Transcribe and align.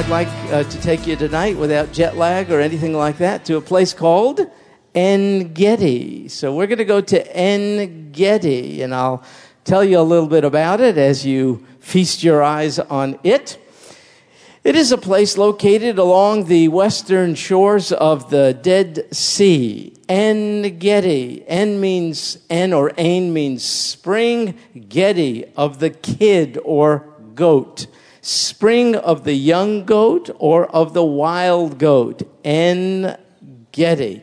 I'd 0.00 0.08
like 0.08 0.28
uh, 0.50 0.62
to 0.62 0.80
take 0.80 1.06
you 1.06 1.14
tonight 1.14 1.58
without 1.58 1.92
jet 1.92 2.16
lag 2.16 2.50
or 2.50 2.58
anything 2.58 2.94
like 2.94 3.18
that 3.18 3.44
to 3.44 3.56
a 3.56 3.60
place 3.60 3.92
called 3.92 4.40
En 4.94 5.52
Gedi. 5.52 6.26
So 6.28 6.54
we're 6.54 6.68
going 6.68 6.78
to 6.78 6.86
go 6.86 7.02
to 7.02 7.36
En 7.36 8.10
Gedi, 8.10 8.80
and 8.80 8.94
I'll 8.94 9.22
tell 9.64 9.84
you 9.84 9.98
a 9.98 10.00
little 10.00 10.26
bit 10.26 10.42
about 10.42 10.80
it 10.80 10.96
as 10.96 11.26
you 11.26 11.66
feast 11.80 12.22
your 12.22 12.42
eyes 12.42 12.78
on 12.78 13.18
it. 13.22 13.58
It 14.64 14.74
is 14.74 14.90
a 14.90 14.96
place 14.96 15.36
located 15.36 15.98
along 15.98 16.46
the 16.46 16.68
western 16.68 17.34
shores 17.34 17.92
of 17.92 18.30
the 18.30 18.54
Dead 18.54 19.14
Sea. 19.14 19.92
En 20.08 20.78
Gedi. 20.78 21.44
En 21.46 21.78
means 21.78 22.38
En 22.48 22.72
or 22.72 22.90
Ain 22.96 23.34
means 23.34 23.62
spring. 23.62 24.58
Gedi 24.88 25.44
of 25.58 25.78
the 25.78 25.90
kid 25.90 26.58
or 26.64 27.04
goat. 27.34 27.86
Spring 28.30 28.94
of 28.94 29.24
the 29.24 29.34
young 29.34 29.84
goat 29.84 30.30
or 30.38 30.66
of 30.66 30.94
the 30.94 31.02
wild 31.02 31.78
goat. 31.78 32.22
En 32.44 33.18
Gedi. 33.72 34.22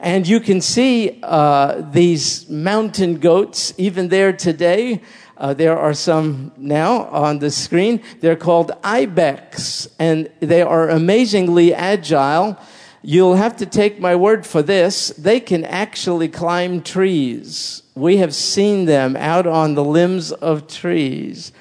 And 0.00 0.26
you 0.26 0.40
can 0.40 0.60
see 0.60 1.20
uh, 1.22 1.82
these 1.92 2.50
mountain 2.50 3.20
goats 3.20 3.72
even 3.78 4.08
there 4.08 4.32
today. 4.32 5.00
Uh, 5.36 5.54
there 5.54 5.78
are 5.78 5.94
some 5.94 6.50
now 6.56 7.04
on 7.04 7.38
the 7.38 7.52
screen. 7.52 8.02
They're 8.20 8.34
called 8.34 8.72
ibex, 8.82 9.86
and 9.96 10.28
they 10.40 10.62
are 10.62 10.88
amazingly 10.88 11.72
agile. 11.72 12.58
You'll 13.02 13.36
have 13.36 13.58
to 13.58 13.66
take 13.66 14.00
my 14.00 14.16
word 14.16 14.44
for 14.44 14.60
this. 14.60 15.10
They 15.10 15.38
can 15.38 15.64
actually 15.64 16.26
climb 16.26 16.82
trees. 16.82 17.84
We 17.94 18.16
have 18.16 18.34
seen 18.34 18.86
them 18.86 19.14
out 19.14 19.46
on 19.46 19.76
the 19.76 19.84
limbs 19.84 20.32
of 20.32 20.66
trees. 20.66 21.52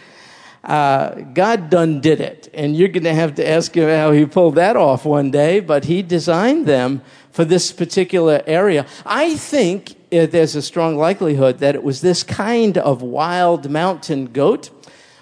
Uh, 0.66 1.21
God 1.33 1.69
done 1.69 2.02
did 2.02 2.19
it, 2.19 2.49
and 2.52 2.75
you're 2.75 2.89
going 2.89 3.03
to 3.03 3.13
have 3.13 3.35
to 3.35 3.47
ask 3.47 3.75
him 3.75 3.88
how 3.88 4.11
he 4.11 4.25
pulled 4.25 4.55
that 4.55 4.75
off 4.75 5.05
one 5.05 5.30
day. 5.30 5.59
But 5.59 5.85
he 5.85 6.02
designed 6.02 6.66
them 6.66 7.03
for 7.31 7.45
this 7.45 7.71
particular 7.71 8.41
area. 8.47 8.88
I 9.05 9.36
think 9.36 9.91
uh, 10.11 10.25
there's 10.25 10.55
a 10.55 10.63
strong 10.63 10.97
likelihood 10.97 11.59
that 11.59 11.75
it 11.75 11.83
was 11.83 12.02
this 12.02 12.23
kind 12.23 12.80
of 12.80 13.03
wild 13.03 13.69
mountain 13.69 14.27
goat 14.27 14.71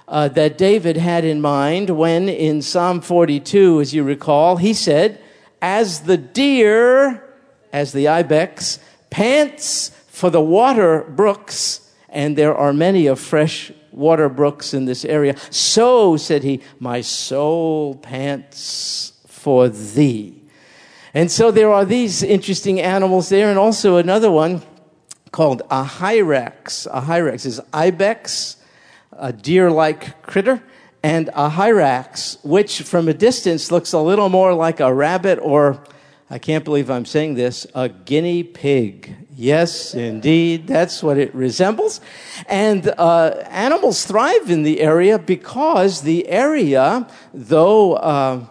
uh, 0.08 0.30
that 0.30 0.58
David 0.58 0.96
had 0.96 1.26
in 1.26 1.42
mind 1.42 1.90
when 1.90 2.30
in 2.30 2.62
Psalm 2.62 3.02
42, 3.02 3.82
as 3.82 3.94
you 3.94 4.04
recall, 4.04 4.58
he 4.58 4.74
said, 4.74 5.22
As 5.62 6.02
the 6.02 6.18
deer, 6.18 7.22
as 7.74 7.92
the 7.92 8.08
ibex, 8.08 8.80
pants 9.10 9.90
for 10.08 10.30
the 10.30 10.42
water 10.42 11.02
brooks, 11.02 11.92
and 12.08 12.38
there 12.38 12.56
are 12.56 12.72
many 12.72 13.08
of 13.08 13.20
fresh 13.20 13.74
water 13.94 14.28
brooks 14.30 14.74
in 14.74 14.86
this 14.86 15.06
area, 15.06 15.36
so, 15.50 16.18
said 16.18 16.44
he, 16.44 16.62
my 16.80 17.02
soul 17.02 17.96
pants 17.96 19.14
for 19.28 19.70
thee. 19.70 20.44
And 21.14 21.32
so 21.32 21.52
there 21.52 21.72
are 21.72 21.86
these 21.86 22.24
interesting 22.24 22.82
animals 22.82 23.30
there, 23.30 23.50
and 23.50 23.60
also 23.60 23.98
another 23.98 24.32
one 24.32 24.62
called 25.32 25.62
a 25.70 25.84
hyrax. 25.84 26.88
A 26.88 27.02
hyrax 27.02 27.46
is 27.46 27.62
ibex, 27.72 28.58
a 29.12 29.32
deer 29.32 29.70
like 29.70 30.24
critter, 30.24 30.64
and 31.04 31.30
a 31.30 31.50
hyrax, 31.50 32.44
which 32.44 32.82
from 32.82 33.08
a 33.08 33.14
distance 33.14 33.72
looks 33.72 33.94
a 33.94 34.00
little 34.00 34.30
more 34.30 34.54
like 34.54 34.80
a 34.80 34.94
rabbit 34.94 35.38
or, 35.42 35.84
I 36.30 36.40
can't 36.40 36.64
believe 36.64 36.90
I'm 36.90 37.06
saying 37.06 37.36
this, 37.36 37.68
a 37.76 37.90
guinea 37.90 38.44
pig. 38.44 39.16
Yes, 39.36 39.96
indeed, 39.96 40.68
that's 40.68 41.02
what 41.02 41.18
it 41.18 41.34
resembles. 41.34 42.02
And 42.48 42.88
uh, 42.88 43.44
animals 43.50 44.06
thrive 44.06 44.52
in 44.52 44.62
the 44.62 44.80
area 44.80 45.18
because 45.18 46.02
the 46.02 46.28
area, 46.28 47.08
though 47.34 47.94
uh, 47.94 48.46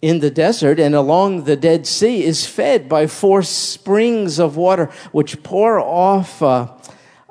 in 0.00 0.20
the 0.20 0.30
desert 0.30 0.78
and 0.78 0.94
along 0.94 1.44
the 1.44 1.56
Dead 1.56 1.84
Sea 1.86 2.22
is 2.22 2.46
fed 2.46 2.88
by 2.88 3.08
four 3.08 3.42
springs 3.42 4.38
of 4.38 4.56
water 4.56 4.86
which 5.10 5.42
pour 5.42 5.80
off 5.80 6.40
uh, 6.42 6.68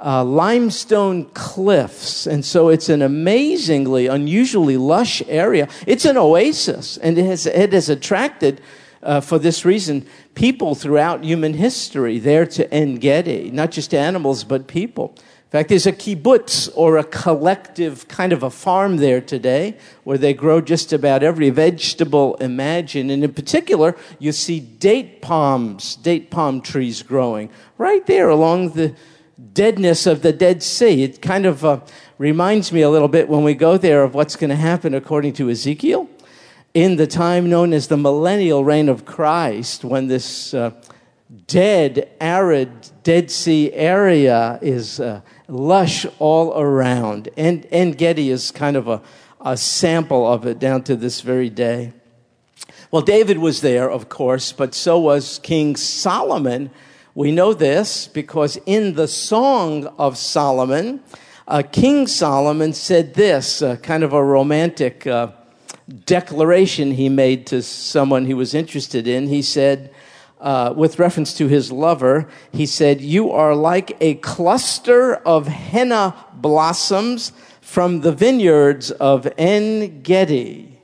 uh, 0.03 0.23
limestone 0.23 1.25
cliffs. 1.25 2.28
And 2.28 2.44
so 2.44 2.67
it's 2.67 2.89
an 2.89 3.01
amazingly, 3.01 4.07
unusually 4.07 4.78
lush 4.78 5.23
area. 5.28 5.69
It's 5.85 6.05
an 6.05 6.17
oasis, 6.17 6.97
and 6.97 7.17
it 7.17 7.25
has, 7.25 7.45
it 7.45 7.72
has 7.72 7.88
attracted, 7.89 8.61
uh, 9.03 9.22
for 9.22 9.40
this 9.40 9.66
reason, 9.66 10.06
people 10.35 10.75
throughout 10.75 11.24
human 11.24 11.53
history 11.53 12.19
there 12.19 12.46
to 12.46 12.72
En 12.74 12.96
Gedi, 12.96 13.52
not 13.52 13.72
just 13.72 13.94
animals, 13.94 14.44
but 14.44 14.68
people. 14.68 15.16
In 15.47 15.52
fact, 15.52 15.69
there's 15.69 15.88
a 15.88 15.94
kibbutz 15.94 16.69
or 16.75 16.97
a 16.97 17.06
collective 17.06 18.06
kind 18.09 18.34
of 18.34 18.44
a 18.44 18.50
farm 18.50 18.97
there 18.97 19.22
today 19.22 19.78
where 20.03 20.18
they 20.18 20.34
grow 20.34 20.59
just 20.59 20.91
about 20.91 21.24
every 21.24 21.50
vegetable 21.52 22.35
imagined. 22.35 23.12
And 23.12 23.24
in 23.24 23.34
particular, 23.34 23.96
you 24.19 24.34
see 24.34 24.59
date 24.59 25.22
palms, 25.22 25.96
date 25.96 26.31
palm 26.31 26.59
trees 26.59 27.02
growing 27.02 27.50
right 27.78 28.06
there 28.08 28.28
along 28.28 28.72
the 28.72 28.94
deadness 29.53 30.06
of 30.06 30.22
the 30.22 30.34
Dead 30.34 30.62
Sea. 30.62 31.03
It 31.03 31.22
kind 31.22 31.46
of 31.46 31.64
uh, 31.64 31.79
reminds 32.18 32.74
me 32.74 32.81
a 32.81 32.90
little 32.90 33.08
bit 33.08 33.29
when 33.29 33.46
we 33.46 33.53
go 33.53 33.78
there 33.78 34.03
of 34.03 34.14
what's 34.14 34.35
going 34.35 34.50
to 34.50 34.56
happen 34.58 34.94
according 34.94 35.31
to 35.34 35.50
Ezekiel 35.50 36.09
in 36.77 36.95
the 36.95 37.07
time 37.07 37.49
known 37.49 37.73
as 37.73 37.88
the 37.88 37.97
millennial 37.97 38.63
reign 38.63 38.89
of 38.89 39.05
Christ 39.05 39.83
when 39.83 40.07
this 40.07 40.53
uh, 40.53 40.71
dead, 41.47 42.09
arid 42.21 42.69
Dead 43.03 43.31
Sea 43.31 43.73
area 43.73 44.59
is. 44.61 44.99
Uh, 44.99 45.21
lush 45.47 46.05
all 46.19 46.59
around. 46.59 47.29
And, 47.37 47.66
En 47.71 47.91
Gedi 47.91 48.29
is 48.29 48.51
kind 48.51 48.75
of 48.75 48.87
a, 48.87 49.01
a 49.41 49.57
sample 49.57 50.31
of 50.31 50.45
it 50.45 50.59
down 50.59 50.83
to 50.83 50.95
this 50.95 51.21
very 51.21 51.49
day. 51.49 51.93
Well, 52.91 53.01
David 53.01 53.37
was 53.37 53.61
there, 53.61 53.89
of 53.89 54.09
course, 54.09 54.51
but 54.51 54.73
so 54.73 54.99
was 54.99 55.39
King 55.39 55.75
Solomon. 55.75 56.69
We 57.16 57.31
know 57.31 57.53
this 57.53 58.07
because 58.07 58.57
in 58.66 58.93
the 58.93 59.07
Song 59.07 59.87
of 59.97 60.17
Solomon, 60.17 61.01
uh, 61.47 61.63
King 61.69 62.07
Solomon 62.07 62.73
said 62.73 63.13
this, 63.13 63.61
uh, 63.61 63.77
kind 63.77 64.03
of 64.03 64.13
a 64.13 64.23
romantic 64.23 65.07
uh, 65.07 65.31
declaration 65.87 66.91
he 66.91 67.09
made 67.09 67.47
to 67.47 67.61
someone 67.61 68.25
he 68.25 68.33
was 68.33 68.53
interested 68.53 69.07
in. 69.07 69.27
He 69.27 69.41
said, 69.41 69.93
uh, 70.39 70.73
with 70.75 70.99
reference 70.99 71.33
to 71.35 71.47
his 71.47 71.71
lover, 71.71 72.27
he 72.51 72.65
said, 72.65 73.01
You 73.01 73.31
are 73.31 73.55
like 73.55 73.97
a 74.01 74.15
cluster 74.15 75.15
of 75.15 75.47
henna 75.47 76.13
blossoms 76.33 77.31
from 77.61 78.01
the 78.01 78.11
vineyards 78.11 78.91
of 78.91 79.27
En 79.37 80.01
Gedi. 80.01 80.79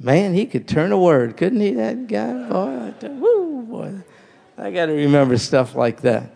Man, 0.00 0.34
he 0.34 0.46
could 0.46 0.66
turn 0.66 0.92
a 0.92 0.98
word, 0.98 1.36
couldn't 1.36 1.60
he, 1.60 1.72
that 1.72 2.06
guy? 2.06 2.48
Boy, 2.48 3.62
boy. 3.62 3.94
I 4.56 4.70
got 4.70 4.86
to 4.86 4.92
remember 4.92 5.38
stuff 5.38 5.74
like 5.74 6.00
that. 6.02 6.30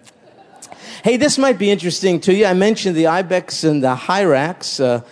Hey, 1.02 1.16
this 1.16 1.38
might 1.38 1.58
be 1.58 1.70
interesting 1.70 2.20
to 2.20 2.34
you. 2.34 2.46
I 2.46 2.54
mentioned 2.54 2.96
the 2.96 3.08
ibex 3.08 3.64
and 3.64 3.82
the 3.82 3.96
hyrax. 3.96 4.78
Uh, 4.78 5.02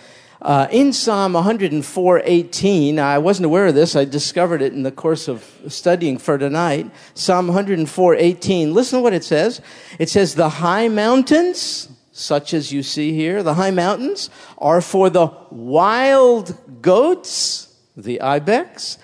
uh, 0.41 0.67
in 0.71 0.91
Psalm 0.91 1.33
104:18, 1.33 2.97
I 2.97 3.19
wasn't 3.19 3.45
aware 3.45 3.67
of 3.67 3.75
this. 3.75 3.95
I 3.95 4.05
discovered 4.05 4.61
it 4.61 4.73
in 4.73 4.81
the 4.81 4.91
course 4.91 5.27
of 5.27 5.45
studying 5.67 6.17
for 6.17 6.37
tonight. 6.37 6.89
Psalm 7.13 7.47
104:18. 7.47 8.73
Listen 8.73 8.99
to 8.99 9.03
what 9.03 9.13
it 9.13 9.23
says. 9.23 9.61
It 9.99 10.09
says, 10.09 10.33
"The 10.33 10.49
high 10.49 10.87
mountains, 10.87 11.89
such 12.11 12.55
as 12.55 12.71
you 12.71 12.81
see 12.81 13.13
here, 13.13 13.43
the 13.43 13.53
high 13.53 13.71
mountains 13.71 14.31
are 14.57 14.81
for 14.81 15.11
the 15.11 15.29
wild 15.51 16.55
goats, 16.81 17.67
the 17.95 18.19
ibex, 18.19 18.97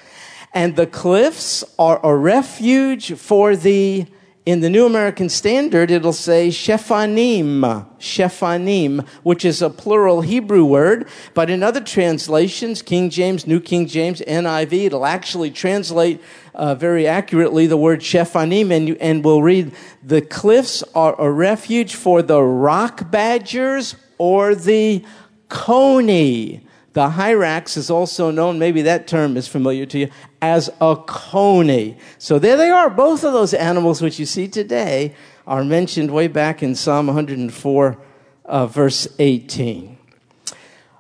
and 0.56 0.76
the 0.76 0.88
cliffs 0.88 1.64
are 1.78 2.00
a 2.04 2.16
refuge 2.16 3.14
for 3.14 3.56
the 3.56 4.08
in 4.48 4.62
the 4.62 4.70
New 4.70 4.86
American 4.86 5.28
Standard, 5.28 5.92
it'll 5.92 6.14
say 6.14 6.48
Shephanim, 6.48 7.86
Shephanim, 8.00 9.06
which 9.22 9.44
is 9.44 9.62
a 9.62 9.70
plural 9.70 10.22
Hebrew 10.22 10.64
word. 10.64 11.10
But 11.34 11.50
in 11.50 11.62
other 11.62 11.82
translations, 11.82 12.82
King 12.82 13.10
James, 13.10 13.46
New 13.46 13.60
King 13.60 13.88
James, 13.88 14.22
NIV, 14.22 14.86
it'll 14.86 15.06
actually 15.06 15.52
translate 15.52 16.22
uh, 16.56 16.76
very 16.76 17.06
accurately 17.06 17.68
the 17.68 17.76
word 17.76 18.00
Shephanim, 18.00 18.72
and, 18.72 18.88
you, 18.88 18.98
and 19.02 19.26
we'll 19.26 19.42
read, 19.44 19.74
the 20.02 20.22
cliffs 20.22 20.82
are 20.96 21.20
a 21.20 21.30
refuge 21.30 21.96
for 21.96 22.22
the 22.22 22.42
rock 22.42 23.12
badgers 23.12 23.98
or 24.18 24.56
the 24.56 25.04
coney. 25.50 26.66
The 26.98 27.10
hyrax 27.10 27.78
is 27.78 27.92
also 27.92 28.32
known, 28.32 28.58
maybe 28.58 28.82
that 28.82 29.06
term 29.06 29.38
is 29.38 29.48
familiar 29.48 29.86
to 29.86 30.00
you, 30.00 30.10
as 30.42 30.72
a 30.82 30.96
coney. 30.96 31.96
So 32.18 32.40
there 32.40 32.58
they 32.58 32.72
are. 32.72 32.90
Both 32.90 33.24
of 33.24 33.34
those 33.34 33.54
animals 33.54 34.02
which 34.02 34.18
you 34.18 34.26
see 34.26 34.48
today 34.48 35.14
are 35.46 35.64
mentioned 35.64 36.10
way 36.10 36.28
back 36.28 36.64
in 36.64 36.74
Psalm 36.74 37.06
104, 37.06 37.98
uh, 38.46 38.66
verse 38.66 39.08
18. 39.20 39.96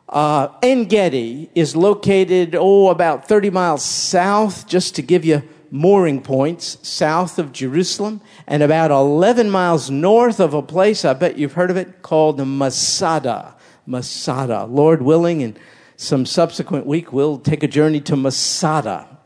Uh, 0.07 0.49
En 0.61 0.83
Gedi 0.83 1.49
is 1.55 1.75
located, 1.75 2.53
oh, 2.55 2.89
about 2.89 3.27
30 3.27 3.49
miles 3.49 3.83
south, 3.83 4.67
just 4.67 4.93
to 4.97 5.01
give 5.01 5.25
you 5.25 5.41
mooring 5.71 6.21
points, 6.21 6.77
south 6.87 7.39
of 7.39 7.51
Jerusalem, 7.51 8.21
and 8.45 8.61
about 8.61 8.91
11 8.91 9.49
miles 9.49 9.89
north 9.89 10.39
of 10.39 10.53
a 10.53 10.61
place, 10.61 11.03
I 11.03 11.15
bet 11.15 11.39
you've 11.39 11.53
heard 11.53 11.71
of 11.71 11.77
it, 11.77 12.03
called 12.03 12.37
Masada. 12.37 13.55
Masada. 13.87 14.65
Lord 14.65 15.01
willing, 15.01 15.41
and 15.41 15.57
some 15.99 16.27
subsequent 16.27 16.85
week, 16.85 17.11
we'll 17.11 17.39
take 17.39 17.63
a 17.63 17.67
journey 17.67 17.99
to 18.01 18.15
Masada. 18.15 19.17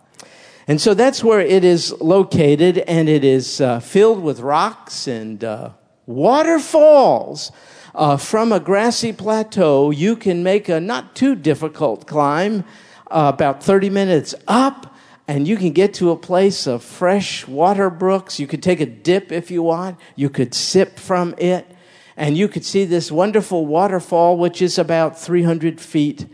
And 0.70 0.80
so 0.80 0.94
that's 0.94 1.22
where 1.22 1.42
it 1.42 1.66
is 1.66 1.92
located, 2.00 2.78
and 2.78 3.10
it 3.10 3.26
is 3.26 3.60
uh, 3.60 3.82
filled 3.82 4.24
with 4.24 4.40
rocks 4.40 5.06
and 5.06 5.44
uh, 5.44 5.72
waterfalls. 6.06 7.52
Uh, 7.94 8.16
from 8.16 8.54
a 8.54 8.60
grassy 8.62 9.12
plateau, 9.12 9.92
you 9.92 10.16
can 10.16 10.44
make 10.44 10.70
a 10.70 10.80
not 10.80 11.14
too 11.14 11.36
difficult 11.36 12.08
climb, 12.08 12.64
uh, 13.08 13.30
about 13.34 13.62
30 13.62 13.90
minutes 13.90 14.34
up, 14.48 14.96
and 15.28 15.50
you 15.50 15.58
can 15.58 15.74
get 15.74 15.94
to 15.96 16.10
a 16.12 16.16
place 16.16 16.68
of 16.68 16.82
fresh 16.82 17.46
water 17.50 17.90
brooks. 17.90 18.40
You 18.40 18.48
could 18.48 18.64
take 18.64 18.80
a 18.80 18.86
dip 18.86 19.34
if 19.34 19.52
you 19.52 19.62
want, 19.62 20.00
you 20.16 20.30
could 20.30 20.54
sip 20.54 20.98
from 21.00 21.36
it, 21.38 21.70
and 22.16 22.38
you 22.38 22.48
could 22.48 22.64
see 22.64 22.86
this 22.86 23.12
wonderful 23.12 23.66
waterfall, 23.66 24.38
which 24.38 24.62
is 24.62 24.78
about 24.78 25.20
300 25.20 25.82
feet 25.82 26.28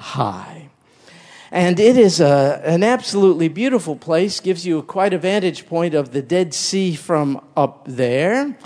high. 0.00 0.70
And 1.52 1.80
it 1.80 1.96
is 1.96 2.20
a, 2.20 2.62
an 2.64 2.82
absolutely 2.84 3.48
beautiful 3.48 3.96
place, 3.96 4.40
gives 4.40 4.64
you 4.64 4.82
quite 4.82 5.12
a 5.12 5.18
vantage 5.18 5.66
point 5.66 5.94
of 5.94 6.12
the 6.12 6.22
Dead 6.22 6.54
Sea 6.54 6.94
from 6.94 7.44
up 7.56 7.82
there. 7.86 8.56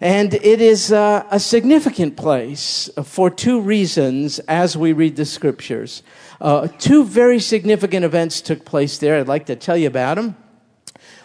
And 0.00 0.34
it 0.34 0.60
is 0.60 0.90
a, 0.90 1.26
a 1.30 1.38
significant 1.38 2.16
place 2.16 2.90
for 3.04 3.30
two 3.30 3.60
reasons 3.60 4.40
as 4.40 4.76
we 4.76 4.92
read 4.92 5.16
the 5.16 5.24
scriptures. 5.24 6.02
Uh, 6.40 6.66
two 6.78 7.04
very 7.04 7.38
significant 7.38 8.04
events 8.04 8.40
took 8.40 8.64
place 8.64 8.98
there. 8.98 9.20
I'd 9.20 9.28
like 9.28 9.46
to 9.46 9.54
tell 9.54 9.76
you 9.76 9.86
about 9.86 10.16
them. 10.16 10.41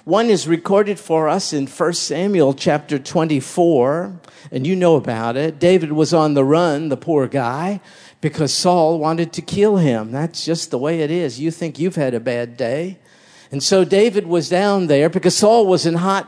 One 0.07 0.29
is 0.29 0.47
recorded 0.47 0.99
for 1.01 1.27
us 1.27 1.51
in 1.51 1.67
1 1.67 1.91
Samuel 1.91 2.53
chapter 2.53 2.97
24, 2.97 4.17
and 4.53 4.65
you 4.65 4.73
know 4.73 4.95
about 4.95 5.35
it. 5.35 5.59
David 5.59 5.91
was 5.91 6.13
on 6.13 6.33
the 6.33 6.45
run, 6.45 6.87
the 6.87 6.95
poor 6.95 7.27
guy 7.27 7.81
because 8.21 8.53
Saul 8.53 8.99
wanted 8.99 9.33
to 9.33 9.41
kill 9.41 9.75
him. 9.75 10.13
That's 10.13 10.45
just 10.45 10.71
the 10.71 10.77
way 10.77 11.01
it 11.01 11.11
is. 11.11 11.41
You 11.41 11.51
think 11.51 11.77
you've 11.77 11.97
had 11.97 12.13
a 12.13 12.21
bad 12.21 12.55
day. 12.55 12.99
And 13.51 13.61
so 13.61 13.83
David 13.83 14.27
was 14.27 14.47
down 14.47 14.87
there 14.87 15.09
because 15.09 15.35
Saul 15.35 15.67
was 15.67 15.85
in 15.85 15.95
hot, 15.95 16.25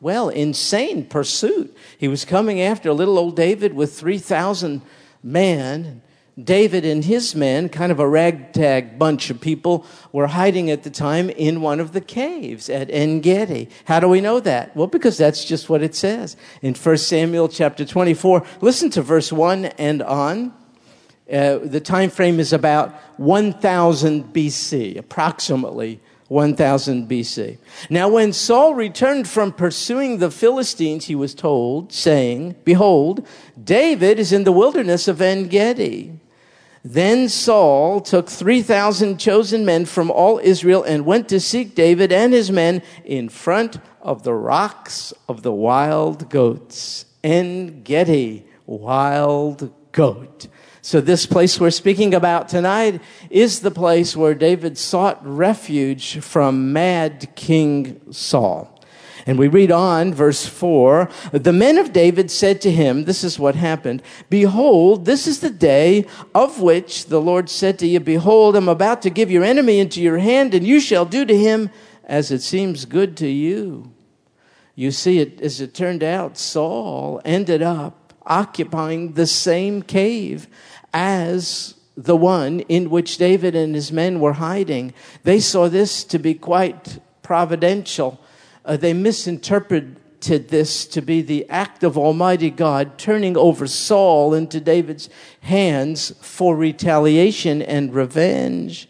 well, 0.00 0.30
insane 0.30 1.04
pursuit. 1.04 1.76
He 1.98 2.08
was 2.08 2.24
coming 2.24 2.62
after 2.62 2.90
little 2.90 3.18
old 3.18 3.36
David 3.36 3.74
with 3.74 3.92
3,000 3.98 4.80
men. 5.22 6.00
David 6.42 6.84
and 6.84 7.04
his 7.04 7.34
men, 7.34 7.68
kind 7.68 7.92
of 7.92 8.00
a 8.00 8.08
ragtag 8.08 8.98
bunch 8.98 9.30
of 9.30 9.40
people, 9.40 9.84
were 10.12 10.28
hiding 10.28 10.70
at 10.70 10.82
the 10.82 10.90
time 10.90 11.30
in 11.30 11.60
one 11.60 11.80
of 11.80 11.92
the 11.92 12.00
caves 12.00 12.70
at 12.70 12.90
En 12.90 13.20
Gedi. 13.20 13.68
How 13.84 14.00
do 14.00 14.08
we 14.08 14.20
know 14.20 14.40
that? 14.40 14.74
Well, 14.76 14.86
because 14.86 15.18
that's 15.18 15.44
just 15.44 15.68
what 15.68 15.82
it 15.82 15.94
says 15.94 16.36
in 16.62 16.74
1 16.74 16.96
Samuel 16.98 17.48
chapter 17.48 17.84
24. 17.84 18.44
Listen 18.60 18.90
to 18.90 19.02
verse 19.02 19.32
1 19.32 19.66
and 19.66 20.02
on. 20.02 20.54
Uh, 21.30 21.58
the 21.58 21.80
time 21.80 22.10
frame 22.10 22.40
is 22.40 22.52
about 22.52 22.92
1000 23.18 24.32
BC, 24.32 24.96
approximately 24.96 26.00
1000 26.30 27.08
BC. 27.08 27.58
Now, 27.90 28.08
when 28.08 28.32
Saul 28.32 28.74
returned 28.74 29.26
from 29.26 29.50
pursuing 29.50 30.18
the 30.18 30.30
Philistines, 30.30 31.06
he 31.06 31.16
was 31.16 31.34
told, 31.34 31.92
saying, 31.92 32.54
Behold, 32.62 33.26
David 33.62 34.20
is 34.20 34.32
in 34.32 34.44
the 34.44 34.52
wilderness 34.52 35.08
of 35.08 35.20
En 35.20 35.48
Gedi. 35.48 36.12
Then 36.84 37.28
Saul 37.28 38.00
took 38.00 38.28
3,000 38.28 39.18
chosen 39.18 39.64
men 39.64 39.86
from 39.86 40.08
all 40.08 40.38
Israel 40.38 40.84
and 40.84 41.04
went 41.04 41.28
to 41.30 41.40
seek 41.40 41.74
David 41.74 42.12
and 42.12 42.32
his 42.32 42.48
men 42.48 42.82
in 43.04 43.28
front 43.28 43.78
of 44.00 44.22
the 44.22 44.32
rocks 44.32 45.12
of 45.28 45.42
the 45.42 45.52
wild 45.52 46.30
goats. 46.30 47.06
En 47.24 47.82
Gedi, 47.82 48.44
wild 48.66 49.72
goat. 49.90 50.46
So, 50.82 51.02
this 51.02 51.26
place 51.26 51.60
we're 51.60 51.70
speaking 51.70 52.14
about 52.14 52.48
tonight 52.48 53.02
is 53.28 53.60
the 53.60 53.70
place 53.70 54.16
where 54.16 54.34
David 54.34 54.78
sought 54.78 55.20
refuge 55.22 56.20
from 56.20 56.72
mad 56.72 57.28
King 57.36 58.00
Saul. 58.12 58.80
And 59.26 59.38
we 59.38 59.46
read 59.46 59.70
on, 59.70 60.14
verse 60.14 60.46
4 60.46 61.10
The 61.32 61.52
men 61.52 61.76
of 61.76 61.92
David 61.92 62.30
said 62.30 62.62
to 62.62 62.70
him, 62.70 63.04
This 63.04 63.22
is 63.22 63.38
what 63.38 63.56
happened. 63.56 64.02
Behold, 64.30 65.04
this 65.04 65.26
is 65.26 65.40
the 65.40 65.50
day 65.50 66.06
of 66.34 66.62
which 66.62 67.06
the 67.06 67.20
Lord 67.20 67.50
said 67.50 67.78
to 67.80 67.86
you, 67.86 68.00
Behold, 68.00 68.56
I'm 68.56 68.68
about 68.68 69.02
to 69.02 69.10
give 69.10 69.30
your 69.30 69.44
enemy 69.44 69.80
into 69.80 70.00
your 70.00 70.18
hand, 70.18 70.54
and 70.54 70.66
you 70.66 70.80
shall 70.80 71.04
do 71.04 71.26
to 71.26 71.36
him 71.36 71.68
as 72.04 72.30
it 72.30 72.40
seems 72.40 72.86
good 72.86 73.18
to 73.18 73.28
you. 73.28 73.92
You 74.74 74.90
see, 74.90 75.18
it, 75.18 75.42
as 75.42 75.60
it 75.60 75.74
turned 75.74 76.02
out, 76.02 76.38
Saul 76.38 77.20
ended 77.22 77.60
up 77.60 78.14
occupying 78.24 79.12
the 79.12 79.26
same 79.26 79.82
cave 79.82 80.48
as 80.92 81.74
the 81.96 82.16
one 82.16 82.60
in 82.60 82.90
which 82.90 83.18
David 83.18 83.54
and 83.54 83.74
his 83.74 83.92
men 83.92 84.20
were 84.20 84.34
hiding. 84.34 84.94
They 85.24 85.40
saw 85.40 85.68
this 85.68 86.04
to 86.04 86.18
be 86.18 86.34
quite 86.34 86.98
providential. 87.22 88.20
Uh, 88.64 88.76
they 88.76 88.92
misinterpreted 88.92 90.48
this 90.48 90.86
to 90.86 91.00
be 91.00 91.22
the 91.22 91.48
act 91.48 91.82
of 91.82 91.96
Almighty 91.96 92.50
God 92.50 92.98
turning 92.98 93.36
over 93.36 93.66
Saul 93.66 94.34
into 94.34 94.60
David's 94.60 95.08
hands 95.42 96.12
for 96.20 96.56
retaliation 96.56 97.62
and 97.62 97.94
revenge. 97.94 98.88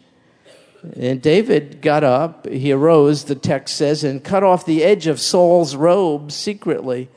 And 0.95 1.21
David 1.21 1.81
got 1.81 2.03
up, 2.03 2.47
he 2.47 2.71
arose, 2.71 3.25
the 3.25 3.35
text 3.35 3.75
says, 3.77 4.03
and 4.03 4.23
cut 4.23 4.43
off 4.43 4.65
the 4.65 4.83
edge 4.83 5.07
of 5.07 5.19
Saul's 5.19 5.75
robe 5.75 6.31
secretly. 6.31 7.09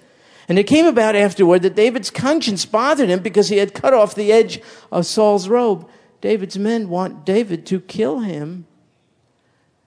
And 0.49 0.59
it 0.59 0.65
came 0.65 0.87
about 0.87 1.17
afterward 1.17 1.63
that 1.63 1.75
David's 1.75 2.11
conscience 2.11 2.67
bothered 2.67 3.09
him 3.09 3.21
because 3.21 3.49
he 3.49 3.57
had 3.57 3.75
cut 3.75 3.95
off 3.95 4.15
the 4.15 4.33
edge 4.33 4.61
of 4.93 5.07
Saul's 5.07 5.49
robe. 5.49 5.89
David's 6.21 6.59
men 6.59 6.89
want 6.89 7.25
David 7.25 7.67
to 7.67 7.81
kill 7.81 8.21
him. 8.21 8.67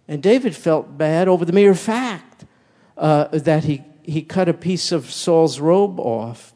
And 0.08 0.24
David 0.24 0.56
felt 0.56 0.98
bad 0.98 1.28
over 1.28 1.46
the 1.46 1.54
mere 1.54 1.76
fact 1.76 2.46
uh, 2.98 3.28
that 3.28 3.66
he, 3.66 3.84
he 4.04 4.22
cut 4.22 4.50
a 4.50 4.54
piece 4.54 4.92
of 4.92 5.12
Saul's 5.12 5.60
robe 5.60 6.00
off. 6.00 6.54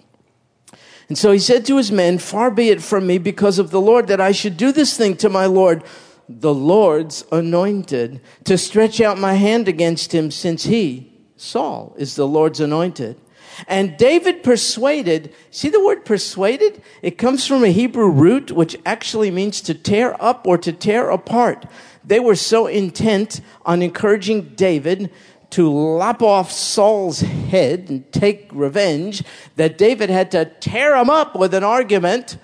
And 1.09 1.17
so 1.17 1.31
he 1.31 1.39
said 1.39 1.65
to 1.65 1.77
his 1.77 1.91
men, 1.91 2.17
Far 2.17 2.49
be 2.49 2.69
it 2.69 2.81
from 2.81 3.05
me 3.05 3.17
because 3.17 3.59
of 3.59 3.69
the 3.69 3.81
Lord 3.81 4.07
that 4.07 4.21
I 4.21 4.31
should 4.31 4.55
do 4.55 4.71
this 4.71 4.95
thing 4.95 5.17
to 5.17 5.29
my 5.29 5.45
Lord, 5.45 5.83
the 6.29 6.53
Lord's 6.53 7.25
anointed, 7.31 8.21
to 8.45 8.57
stretch 8.57 9.01
out 9.01 9.17
my 9.17 9.33
hand 9.33 9.67
against 9.67 10.13
him, 10.13 10.31
since 10.31 10.63
he, 10.63 11.11
Saul, 11.35 11.93
is 11.97 12.15
the 12.15 12.27
Lord's 12.27 12.61
anointed. 12.61 13.19
And 13.67 13.97
David 13.97 14.43
persuaded, 14.43 15.33
see 15.49 15.69
the 15.69 15.83
word 15.83 16.05
persuaded? 16.05 16.81
It 17.01 17.17
comes 17.17 17.45
from 17.45 17.63
a 17.63 17.71
Hebrew 17.71 18.09
root 18.09 18.51
which 18.51 18.77
actually 18.85 19.31
means 19.31 19.61
to 19.61 19.73
tear 19.73 20.15
up 20.19 20.47
or 20.47 20.57
to 20.59 20.71
tear 20.71 21.09
apart. 21.09 21.65
They 22.03 22.19
were 22.19 22.35
so 22.35 22.67
intent 22.67 23.41
on 23.65 23.81
encouraging 23.81 24.53
David 24.55 25.11
to 25.51 25.69
lop 25.69 26.21
off 26.21 26.51
Saul's 26.51 27.21
head 27.21 27.89
and 27.89 28.11
take 28.11 28.49
revenge 28.53 29.23
that 29.57 29.77
David 29.77 30.09
had 30.09 30.31
to 30.31 30.45
tear 30.45 30.95
him 30.95 31.09
up 31.09 31.35
with 31.35 31.53
an 31.53 31.63
argument 31.63 32.37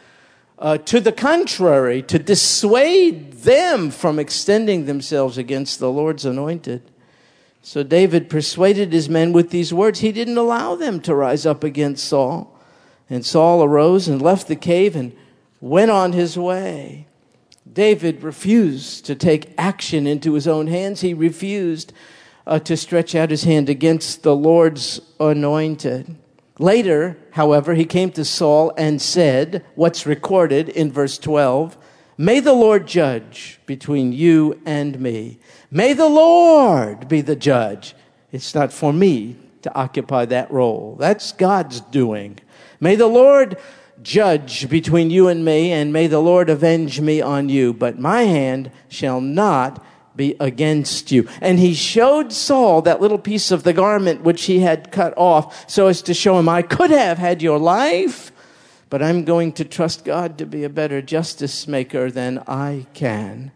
uh, 0.60 0.78
to 0.80 1.00
the 1.00 1.12
contrary, 1.12 2.02
to 2.02 2.20
dissuade 2.20 3.34
them 3.34 3.92
from 3.92 4.20
extending 4.20 4.86
themselves 4.86 5.38
against 5.38 5.80
the 5.80 5.92
Lord's 5.92 6.26
anointed. 6.26 6.82
So 7.68 7.84
David 7.84 8.30
persuaded 8.30 8.94
his 8.94 9.10
men 9.10 9.34
with 9.34 9.50
these 9.50 9.74
words. 9.74 10.00
He 10.00 10.14
didn't 10.14 10.38
allow 10.38 10.76
them 10.76 11.02
to 11.02 11.14
rise 11.14 11.46
up 11.46 11.66
against 11.66 12.08
Saul. 12.08 12.58
And 13.10 13.26
Saul 13.26 13.62
arose 13.62 14.08
and 14.08 14.22
left 14.22 14.48
the 14.48 14.56
cave 14.56 14.96
and 14.96 15.12
went 15.60 15.92
on 15.92 16.14
his 16.14 16.38
way. 16.38 17.08
David 17.70 18.24
refused 18.24 19.06
to 19.08 19.16
take 19.16 19.54
action 19.58 20.08
into 20.08 20.32
his 20.32 20.48
own 20.48 20.68
hands. 20.68 21.02
He 21.02 21.14
refused 21.14 21.92
uh, 22.46 22.60
to 22.60 22.78
stretch 22.78 23.14
out 23.16 23.32
his 23.32 23.44
hand 23.44 23.68
against 23.68 24.24
the 24.24 24.34
Lord's 24.34 25.02
anointed. 25.20 26.16
Later, 26.60 27.18
however, 27.32 27.74
he 27.74 27.84
came 27.84 28.12
to 28.12 28.24
Saul 28.24 28.72
and 28.78 29.02
said, 29.02 29.66
what's 29.76 30.06
recorded 30.06 30.70
in 30.70 30.90
verse 30.90 31.18
12 31.18 31.78
May 32.18 32.40
the 32.40 32.54
Lord 32.54 32.88
judge 32.88 33.60
between 33.68 34.12
you 34.12 34.60
and 34.66 35.00
me. 35.00 35.40
May 35.70 35.94
the 35.94 36.10
Lord 36.10 37.08
be 37.08 37.22
the 37.22 37.36
judge. 37.36 37.96
It's 38.32 38.56
not 38.56 38.74
for 38.74 38.92
me 38.92 39.36
to 39.62 39.74
occupy 39.76 40.26
that 40.26 40.50
role. 40.50 40.96
That's 41.00 41.32
God's 41.32 41.82
doing. 41.82 42.40
May 42.80 42.96
the 42.96 43.08
Lord 43.08 43.58
judge 44.02 44.68
between 44.70 45.12
you 45.12 45.28
and 45.28 45.46
me, 45.46 45.72
and 45.72 45.94
may 45.94 46.08
the 46.08 46.20
Lord 46.20 46.50
avenge 46.50 47.02
me 47.02 47.22
on 47.22 47.50
you. 47.50 47.74
But 47.74 48.00
my 48.00 48.24
hand 48.24 48.72
shall 48.88 49.22
not 49.22 49.84
be 50.16 50.36
against 50.40 51.12
you. 51.12 51.28
And 51.42 51.60
he 51.60 51.74
showed 51.76 52.34
Saul 52.34 52.82
that 52.82 53.00
little 53.00 53.20
piece 53.20 53.52
of 53.52 53.64
the 53.64 53.74
garment 53.74 54.24
which 54.24 54.46
he 54.46 54.60
had 54.60 54.92
cut 54.92 55.14
off 55.16 55.70
so 55.70 55.88
as 55.88 56.02
to 56.04 56.14
show 56.14 56.40
him, 56.40 56.50
I 56.50 56.64
could 56.64 56.90
have 56.90 57.20
had 57.20 57.44
your 57.44 57.60
life, 57.60 58.32
but 58.89 59.03
I'm 59.03 59.25
going 59.25 59.51
to 59.53 59.65
trust 59.65 60.06
God 60.06 60.38
to 60.38 60.46
be 60.46 60.63
a 60.63 60.70
better 60.70 61.01
justice 61.01 61.67
maker 61.67 62.10
than 62.10 62.39
I 62.48 62.88
can. 62.94 63.51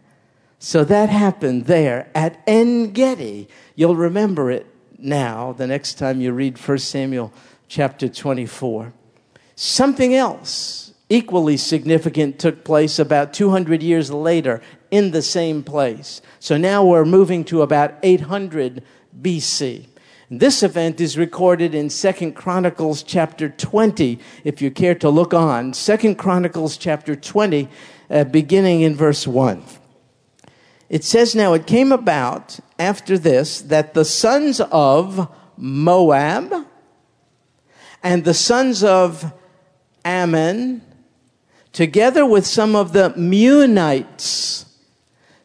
So 0.58 0.84
that 0.84 1.08
happened 1.08 1.66
there 1.66 2.10
at 2.14 2.40
En 2.46 2.92
Gedi. 2.92 3.48
You'll 3.74 3.96
remember 3.96 4.50
it 4.50 4.66
now 4.98 5.52
the 5.52 5.66
next 5.66 5.94
time 5.94 6.20
you 6.20 6.32
read 6.32 6.58
1 6.58 6.78
Samuel 6.78 7.32
chapter 7.68 8.08
24. 8.08 8.92
Something 9.56 10.14
else 10.14 10.94
equally 11.08 11.56
significant 11.56 12.38
took 12.38 12.64
place 12.64 12.98
about 12.98 13.32
200 13.32 13.82
years 13.82 14.10
later 14.10 14.62
in 14.90 15.10
the 15.10 15.22
same 15.22 15.62
place. 15.62 16.22
So 16.38 16.56
now 16.56 16.84
we're 16.84 17.04
moving 17.04 17.44
to 17.46 17.62
about 17.62 17.94
800 18.02 18.82
BC. 19.20 19.86
This 20.34 20.62
event 20.62 20.98
is 20.98 21.18
recorded 21.18 21.74
in 21.74 21.90
2 21.90 22.32
Chronicles 22.32 23.02
chapter 23.02 23.50
20, 23.50 24.18
if 24.44 24.62
you 24.62 24.70
care 24.70 24.94
to 24.94 25.10
look 25.10 25.34
on. 25.34 25.72
2 25.72 26.14
Chronicles 26.14 26.78
chapter 26.78 27.14
20, 27.14 27.68
uh, 28.08 28.24
beginning 28.24 28.80
in 28.80 28.94
verse 28.94 29.26
1. 29.26 29.62
It 30.88 31.04
says, 31.04 31.34
Now 31.34 31.52
it 31.52 31.66
came 31.66 31.92
about 31.92 32.60
after 32.78 33.18
this 33.18 33.60
that 33.60 33.92
the 33.92 34.06
sons 34.06 34.62
of 34.70 35.30
Moab 35.58 36.66
and 38.02 38.24
the 38.24 38.32
sons 38.32 38.82
of 38.82 39.34
Ammon, 40.02 40.80
together 41.72 42.24
with 42.24 42.46
some 42.46 42.74
of 42.74 42.94
the 42.94 43.10
Meunites, 43.18 44.64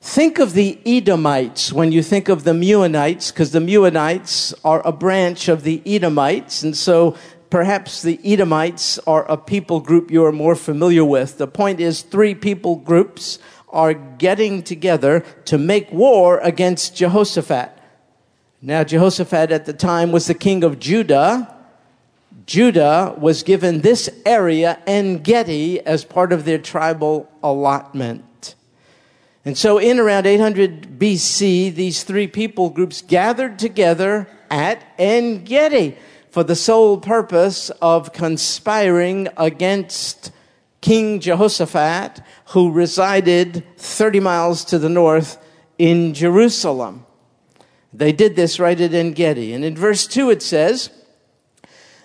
Think 0.08 0.40
of 0.40 0.54
the 0.54 0.80
Edomites 0.86 1.74
when 1.74 1.92
you 1.92 2.02
think 2.02 2.30
of 2.30 2.46
the 2.46 2.54
Meunites, 2.54 3.30
because 3.30 3.52
the 3.52 3.60
Meunites 3.60 4.54
are 4.64 4.82
a 4.88 4.94
branch 4.94 5.50
of 5.50 5.64
the 5.64 5.82
Edomites, 5.86 6.64
and 6.64 6.78
so 6.78 7.18
perhaps 7.50 8.04
the 8.04 8.18
Edomites 8.24 9.00
are 9.00 9.30
a 9.30 9.36
people 9.36 9.82
group 9.82 10.10
you 10.10 10.24
are 10.24 10.32
more 10.32 10.56
familiar 10.56 11.04
with. 11.04 11.38
The 11.38 11.46
point 11.46 11.82
is, 11.82 12.04
three 12.04 12.34
people 12.34 12.78
groups 12.78 13.38
are 13.68 13.94
getting 13.94 14.64
together 14.64 15.26
to 15.44 15.58
make 15.58 15.92
war 15.92 16.40
against 16.40 16.96
Jehoshaphat. 16.96 17.78
Now, 18.62 18.86
Jehoshaphat 18.86 19.52
at 19.52 19.66
the 19.66 19.74
time 19.74 20.14
was 20.14 20.28
the 20.28 20.34
king 20.34 20.64
of 20.64 20.80
Judah. 20.80 21.54
Judah 22.46 23.14
was 23.18 23.44
given 23.44 23.82
this 23.82 24.10
area, 24.26 24.82
En 24.88 25.18
Gedi, 25.18 25.82
as 25.82 26.06
part 26.06 26.32
of 26.32 26.46
their 26.46 26.60
tribal 26.60 27.30
allotment. 27.44 28.24
And 29.48 29.58
so, 29.58 29.77
in 29.77 29.98
around 29.98 30.25
800 30.25 31.00
BC, 31.00 31.74
these 31.74 32.04
three 32.04 32.27
people 32.27 32.70
groups 32.70 33.01
gathered 33.01 33.58
together 33.58 34.27
at 34.51 34.84
En 35.00 35.46
Gedi 35.46 35.96
for 36.30 36.44
the 36.44 36.54
sole 36.54 36.98
purpose 36.98 37.70
of 37.82 38.12
conspiring 38.12 39.30
against 39.38 40.34
King 40.82 41.22
Jehoshaphat, 41.22 42.22
who 42.48 42.74
resided 42.74 43.63
30 43.77 44.20
miles 44.20 44.66
to 44.66 44.77
the 44.77 44.89
north 44.89 45.42
in 45.77 46.13
Jerusalem. 46.13 47.06
They 47.94 48.12
did 48.12 48.36
this 48.36 48.60
right 48.60 48.82
at 48.82 48.94
En 48.94 49.13
Gedi. 49.13 49.54
And 49.54 49.63
in 49.63 49.77
verse 49.77 50.08
2 50.08 50.30
it 50.30 50.44
says, 50.44 50.89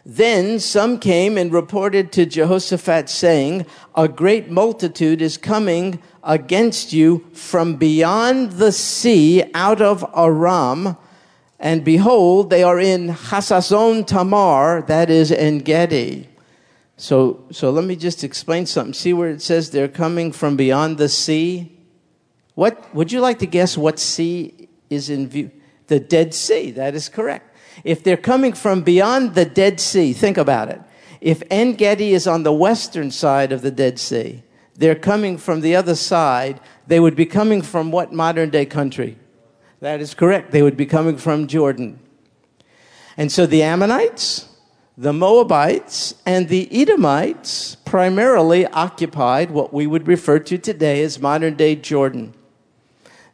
Then 0.04 0.58
some 0.58 0.98
came 0.98 1.38
and 1.38 1.52
reported 1.52 2.10
to 2.12 2.26
Jehoshaphat, 2.26 3.08
saying, 3.08 3.66
A 3.94 4.08
great 4.08 4.50
multitude 4.50 5.22
is 5.22 5.36
coming 5.36 6.02
against 6.24 6.92
you 6.92 7.24
from 7.32 7.76
beyond 7.76 8.52
the 8.52 8.72
sea 8.72 9.44
out 9.54 9.80
of 9.80 10.04
Aram. 10.16 10.96
And 11.60 11.84
behold, 11.84 12.50
they 12.50 12.64
are 12.64 12.80
in 12.80 13.10
Hazazon 13.10 14.04
Tamar, 14.04 14.82
that 14.88 15.08
is 15.08 15.30
En 15.30 15.58
Gedi. 15.58 16.28
So, 16.96 17.44
so 17.52 17.70
let 17.70 17.84
me 17.84 17.94
just 17.94 18.24
explain 18.24 18.66
something. 18.66 18.94
See 18.94 19.12
where 19.12 19.30
it 19.30 19.42
says 19.42 19.70
they're 19.70 19.88
coming 19.88 20.32
from 20.32 20.56
beyond 20.56 20.98
the 20.98 21.08
sea? 21.08 21.78
What, 22.54 22.92
would 22.94 23.12
you 23.12 23.20
like 23.20 23.38
to 23.38 23.46
guess 23.46 23.78
what 23.78 23.98
sea 23.98 24.68
is 24.90 25.08
in 25.08 25.28
view? 25.28 25.50
The 25.86 26.00
Dead 26.00 26.34
Sea, 26.34 26.70
that 26.72 26.94
is 26.94 27.08
correct. 27.08 27.51
If 27.84 28.02
they're 28.02 28.16
coming 28.16 28.52
from 28.52 28.82
beyond 28.82 29.34
the 29.34 29.44
Dead 29.44 29.80
Sea, 29.80 30.12
think 30.12 30.36
about 30.36 30.68
it. 30.68 30.80
If 31.20 31.42
En 31.50 31.74
Gedi 31.74 32.14
is 32.14 32.26
on 32.26 32.42
the 32.42 32.52
western 32.52 33.10
side 33.10 33.52
of 33.52 33.62
the 33.62 33.70
Dead 33.70 33.98
Sea, 33.98 34.42
they're 34.74 34.94
coming 34.94 35.38
from 35.38 35.60
the 35.60 35.76
other 35.76 35.94
side, 35.94 36.60
they 36.86 36.98
would 36.98 37.14
be 37.14 37.26
coming 37.26 37.62
from 37.62 37.92
what 37.92 38.12
modern 38.12 38.50
day 38.50 38.66
country? 38.66 39.16
That 39.80 40.00
is 40.00 40.14
correct. 40.14 40.50
They 40.50 40.62
would 40.62 40.76
be 40.76 40.86
coming 40.86 41.16
from 41.16 41.46
Jordan. 41.46 41.98
And 43.16 43.30
so 43.30 43.46
the 43.46 43.62
Ammonites, 43.62 44.48
the 44.96 45.12
Moabites, 45.12 46.14
and 46.24 46.48
the 46.48 46.68
Edomites 46.70 47.76
primarily 47.84 48.66
occupied 48.66 49.50
what 49.50 49.72
we 49.72 49.86
would 49.86 50.06
refer 50.06 50.38
to 50.38 50.58
today 50.58 51.02
as 51.02 51.20
modern 51.20 51.54
day 51.54 51.76
Jordan. 51.76 52.34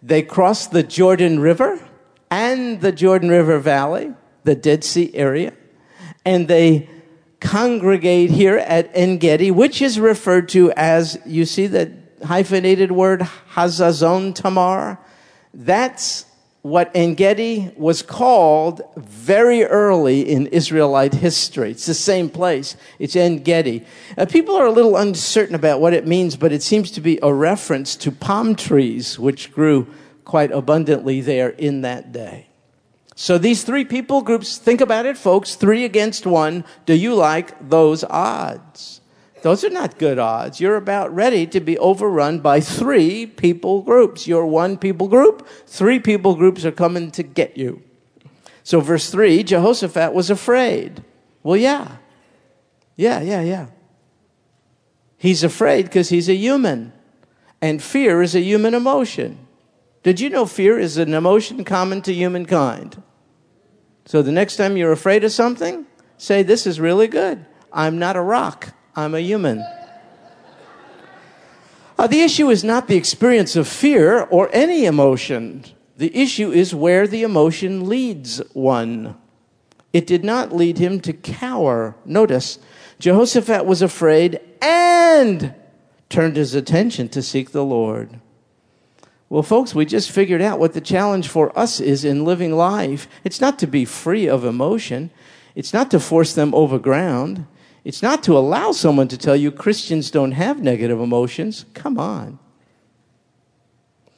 They 0.03 0.23
crossed 0.23 0.71
the 0.71 0.83
Jordan 0.83 1.41
River 1.41 1.87
and 2.31 2.81
the 2.81 2.93
Jordan 2.93 3.31
River 3.31 3.59
Valley, 3.59 4.15
the 4.49 4.55
Dead 4.55 4.83
Sea 4.83 5.11
area, 5.13 5.53
and 6.25 6.49
they 6.49 6.89
congregate 7.39 8.31
here 8.31 8.57
at 8.57 8.91
En 8.95 9.19
Gedi, 9.19 9.51
which 9.51 9.83
is 9.83 10.01
referred 10.01 10.49
to 10.49 10.73
as, 10.73 11.19
you 11.27 11.45
see 11.45 11.67
the 11.67 11.93
hyphenated 12.25 12.91
word, 12.91 13.21
Hazazon 13.53 14.35
Tamar? 14.35 14.99
That's 15.53 16.25
what 16.63 16.91
En 16.95 17.15
Gedi 17.15 17.71
was 17.77 18.01
called 18.01 18.81
very 18.97 19.65
early 19.65 20.23
in 20.23 20.47
Israelite 20.47 21.13
history. 21.13 21.73
It's 21.73 21.85
the 21.85 21.93
same 21.93 22.31
place. 22.31 22.75
It's 22.99 23.17
En 23.17 23.43
Gedi. 23.43 23.85
Uh, 24.17 24.25
people 24.25 24.57
are 24.57 24.67
a 24.67 24.73
little 24.73 24.97
uncertain 24.97 25.55
about 25.55 25.79
what 25.79 25.93
it 25.93 26.07
means, 26.07 26.37
but 26.37 26.53
it 26.53 26.63
seems 26.63 26.91
to 26.93 27.03
be 27.03 27.19
a 27.23 27.35
reference 27.35 27.97
to 27.97 28.11
palm 28.11 28.55
trees, 28.55 29.19
which 29.19 29.53
grew 29.53 29.87
quite 30.25 30.51
abundantly 30.53 31.21
there 31.21 31.51
in 31.51 31.83
that 31.83 32.13
day. 32.13 32.47
So 33.21 33.37
these 33.37 33.65
three 33.65 33.85
people 33.85 34.23
groups, 34.23 34.59
think 34.59 34.81
about 34.81 35.05
it, 35.05 35.19
folks, 35.19 35.57
three 35.57 35.85
against 35.85 36.25
one. 36.25 36.65
Do 36.87 36.95
you 36.95 37.17
like 37.17 37.69
those 37.69 38.05
odds? 38.05 39.01
Those 39.43 39.65
are 39.65 39.71
not 39.71 39.99
good 39.99 40.21
odds. 40.21 40.61
You're 40.61 40.77
about 40.77 41.13
ready 41.13 41.45
to 41.49 41.59
be 41.59 41.77
overrun 41.79 42.39
by 42.39 42.61
three 42.61 43.27
people 43.27 43.83
groups. 43.83 44.29
You're 44.29 44.47
one 44.47 44.79
people 44.79 45.09
group, 45.09 45.49
three 45.67 45.99
people 45.99 46.37
groups 46.37 46.65
are 46.65 46.71
coming 46.71 47.11
to 47.11 47.25
get 47.25 47.57
you. 47.57 47.83
So, 48.63 48.81
verse 48.81 49.11
3 49.11 49.43
Jehoshaphat 49.43 50.15
was 50.15 50.31
afraid. 50.31 51.03
Well, 51.43 51.57
yeah. 51.57 51.97
Yeah, 52.95 53.21
yeah, 53.21 53.41
yeah. 53.41 53.67
He's 55.17 55.43
afraid 55.43 55.87
because 55.87 56.11
he's 56.11 56.29
a 56.29 56.37
human. 56.37 56.93
And 57.61 57.83
fear 57.83 58.23
is 58.23 58.37
a 58.37 58.41
human 58.41 58.75
emotion. 58.75 59.45
Did 60.05 60.21
you 60.21 60.31
know 60.31 60.47
fear 60.47 60.79
is 60.79 60.99
an 60.99 61.15
emotion 61.15 61.65
common 61.65 62.01
to 62.03 62.15
humankind? 62.15 63.03
So 64.09 64.23
the 64.23 64.33
next 64.33 64.57
time 64.57 64.79
you're 64.79 64.91
afraid 64.91 65.23
of 65.23 65.33
something, 65.33 65.85
say, 66.17 66.43
This 66.43 66.67
is 66.67 66.81
really 66.81 67.09
good. 67.09 67.45
I'm 67.71 67.99
not 67.99 68.17
a 68.17 68.23
rock, 68.23 68.73
I'm 68.97 69.15
a 69.15 69.21
human. 69.21 69.63
Uh, 71.99 72.07
the 72.07 72.23
issue 72.23 72.49
is 72.49 72.65
not 72.65 72.89
the 72.89 72.97
experience 72.97 73.55
of 73.55 73.69
fear 73.69 74.23
or 74.31 74.49
any 74.51 74.87
emotion. 74.87 75.63
The 75.99 76.17
issue 76.17 76.51
is 76.51 76.75
where 76.75 77.07
the 77.07 77.23
emotion 77.23 77.87
leads 77.87 78.39
one. 78.55 79.15
It 79.93 80.07
did 80.07 80.25
not 80.25 80.57
lead 80.57 80.79
him 80.79 81.01
to 81.01 81.13
cower. 81.13 81.95
Notice, 82.07 82.61
Jehoshaphat 82.99 83.67
was 83.67 83.83
afraid 83.83 84.41
and 84.63 85.55
turned 86.09 86.37
his 86.37 86.55
attention 86.55 87.11
to 87.11 87.21
seek 87.21 87.51
the 87.51 87.63
Lord. 87.63 88.21
Well, 89.31 89.43
folks, 89.43 89.75
we 89.75 89.85
just 89.85 90.11
figured 90.11 90.41
out 90.41 90.59
what 90.59 90.73
the 90.73 90.81
challenge 90.81 91.29
for 91.29 91.57
us 91.59 91.81
is 91.81 92.05
in 92.05 92.25
living 92.25 92.57
life. 92.57 93.09
It's 93.25 93.41
not 93.41 93.59
to 93.59 93.67
be 93.67 93.85
free 93.85 94.27
of 94.27 94.45
emotion. 94.45 95.11
It's 95.55 95.75
not 95.75 95.91
to 95.91 96.01
force 96.01 96.35
them 96.35 96.55
over 96.55 96.79
ground. 96.79 97.47
It's 97.85 98.03
not 98.03 98.23
to 98.25 98.37
allow 98.37 98.73
someone 98.73 99.09
to 99.09 99.19
tell 99.19 99.37
you 99.37 99.53
Christians 99.53 100.11
don't 100.11 100.33
have 100.33 100.63
negative 100.63 101.01
emotions. 101.01 101.67
Come 101.75 101.99
on. 101.99 102.39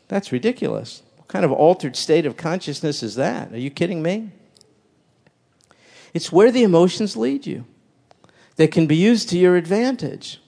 That's 0.07 0.33
ridiculous. 0.33 1.03
What 1.17 1.29
kind 1.29 1.45
of 1.45 1.53
altered 1.53 1.97
state 1.97 2.27
of 2.27 2.37
consciousness 2.37 3.03
is 3.03 3.17
that? 3.17 3.53
Are 3.53 3.59
you 3.59 3.71
kidding 3.71 4.03
me? 4.03 4.31
It's 6.15 6.33
where 6.33 6.53
the 6.53 6.63
emotions 6.63 7.17
lead 7.17 7.47
you. 7.47 7.65
They 8.57 8.69
can 8.69 8.87
be 8.87 8.97
used 8.97 9.29
to 9.31 9.39
your 9.39 9.57
advantage 9.57 10.41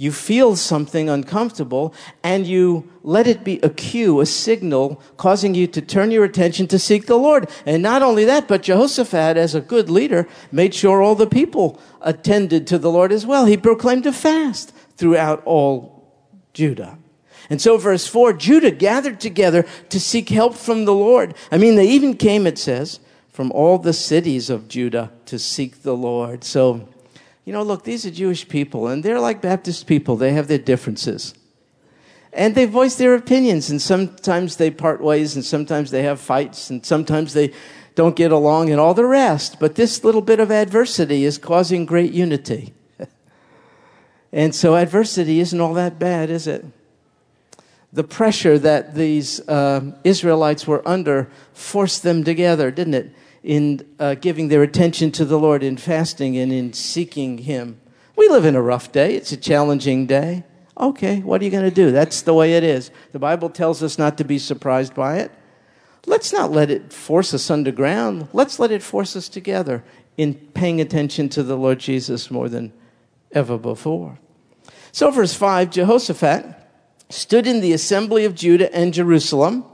you 0.00 0.10
feel 0.10 0.56
something 0.56 1.10
uncomfortable 1.10 1.92
and 2.22 2.46
you 2.46 2.90
let 3.02 3.26
it 3.26 3.44
be 3.44 3.60
a 3.62 3.68
cue, 3.68 4.18
a 4.20 4.24
signal, 4.24 4.98
causing 5.18 5.54
you 5.54 5.66
to 5.66 5.82
turn 5.82 6.10
your 6.10 6.24
attention 6.24 6.66
to 6.68 6.78
seek 6.78 7.04
the 7.04 7.18
Lord. 7.18 7.50
And 7.66 7.82
not 7.82 8.00
only 8.00 8.24
that, 8.24 8.48
but 8.48 8.62
Jehoshaphat, 8.62 9.36
as 9.36 9.54
a 9.54 9.60
good 9.60 9.90
leader, 9.90 10.26
made 10.50 10.74
sure 10.74 11.02
all 11.02 11.14
the 11.14 11.26
people 11.26 11.78
attended 12.00 12.66
to 12.68 12.78
the 12.78 12.90
Lord 12.90 13.12
as 13.12 13.26
well. 13.26 13.44
He 13.44 13.58
proclaimed 13.58 14.06
a 14.06 14.12
fast 14.14 14.72
throughout 14.96 15.42
all 15.44 16.10
Judah. 16.54 16.96
And 17.50 17.60
so, 17.60 17.76
verse 17.76 18.06
4 18.06 18.32
Judah 18.32 18.70
gathered 18.70 19.20
together 19.20 19.66
to 19.90 20.00
seek 20.00 20.30
help 20.30 20.54
from 20.54 20.86
the 20.86 20.94
Lord. 20.94 21.34
I 21.52 21.58
mean, 21.58 21.74
they 21.74 21.88
even 21.88 22.16
came, 22.16 22.46
it 22.46 22.56
says, 22.56 23.00
from 23.28 23.52
all 23.52 23.76
the 23.76 23.92
cities 23.92 24.48
of 24.48 24.66
Judah 24.66 25.12
to 25.26 25.38
seek 25.38 25.82
the 25.82 25.94
Lord. 25.94 26.42
So, 26.42 26.88
you 27.44 27.52
know, 27.52 27.62
look, 27.62 27.84
these 27.84 28.04
are 28.04 28.10
Jewish 28.10 28.48
people, 28.48 28.88
and 28.88 29.02
they're 29.02 29.20
like 29.20 29.40
Baptist 29.40 29.86
people. 29.86 30.16
They 30.16 30.32
have 30.32 30.48
their 30.48 30.58
differences. 30.58 31.34
And 32.32 32.54
they 32.54 32.66
voice 32.66 32.94
their 32.94 33.14
opinions, 33.14 33.70
and 33.70 33.80
sometimes 33.82 34.56
they 34.56 34.70
part 34.70 35.00
ways, 35.00 35.34
and 35.34 35.44
sometimes 35.44 35.90
they 35.90 36.02
have 36.02 36.20
fights, 36.20 36.70
and 36.70 36.84
sometimes 36.84 37.32
they 37.32 37.52
don't 37.94 38.14
get 38.14 38.30
along, 38.30 38.70
and 38.70 38.80
all 38.80 38.94
the 38.94 39.06
rest. 39.06 39.58
But 39.58 39.74
this 39.74 40.04
little 40.04 40.20
bit 40.20 40.38
of 40.38 40.50
adversity 40.50 41.24
is 41.24 41.38
causing 41.38 41.86
great 41.86 42.12
unity. 42.12 42.72
And 44.32 44.54
so 44.54 44.76
adversity 44.76 45.40
isn't 45.40 45.60
all 45.60 45.74
that 45.74 45.98
bad, 45.98 46.30
is 46.30 46.46
it? 46.46 46.64
The 47.92 48.04
pressure 48.04 48.60
that 48.60 48.94
these 48.94 49.40
uh, 49.48 49.90
Israelites 50.04 50.68
were 50.68 50.86
under 50.86 51.28
forced 51.52 52.04
them 52.04 52.22
together, 52.22 52.70
didn't 52.70 52.94
it? 52.94 53.10
In 53.42 53.86
uh, 53.98 54.14
giving 54.14 54.48
their 54.48 54.62
attention 54.62 55.10
to 55.12 55.24
the 55.24 55.38
Lord, 55.38 55.62
in 55.62 55.76
fasting, 55.76 56.36
and 56.36 56.52
in 56.52 56.72
seeking 56.72 57.38
Him. 57.38 57.80
We 58.16 58.28
live 58.28 58.44
in 58.44 58.54
a 58.54 58.62
rough 58.62 58.92
day, 58.92 59.14
it's 59.14 59.32
a 59.32 59.36
challenging 59.36 60.06
day. 60.06 60.44
Okay, 60.78 61.20
what 61.20 61.40
are 61.40 61.44
you 61.44 61.50
going 61.50 61.64
to 61.64 61.70
do? 61.70 61.90
That's 61.90 62.22
the 62.22 62.34
way 62.34 62.54
it 62.54 62.64
is. 62.64 62.90
The 63.12 63.18
Bible 63.18 63.50
tells 63.50 63.82
us 63.82 63.98
not 63.98 64.18
to 64.18 64.24
be 64.24 64.38
surprised 64.38 64.94
by 64.94 65.18
it. 65.18 65.30
Let's 66.06 66.32
not 66.32 66.50
let 66.50 66.70
it 66.70 66.92
force 66.92 67.34
us 67.34 67.50
underground. 67.50 68.28
Let's 68.32 68.58
let 68.58 68.70
it 68.70 68.82
force 68.82 69.14
us 69.16 69.28
together 69.28 69.84
in 70.16 70.34
paying 70.34 70.80
attention 70.80 71.28
to 71.30 71.42
the 71.42 71.56
Lord 71.56 71.78
Jesus 71.78 72.30
more 72.30 72.48
than 72.48 72.72
ever 73.32 73.58
before. 73.58 74.18
So, 74.92 75.10
verse 75.10 75.34
5 75.34 75.70
Jehoshaphat 75.70 76.56
stood 77.10 77.46
in 77.46 77.60
the 77.60 77.72
assembly 77.72 78.24
of 78.24 78.34
Judah 78.34 78.74
and 78.74 78.94
Jerusalem 78.94 79.64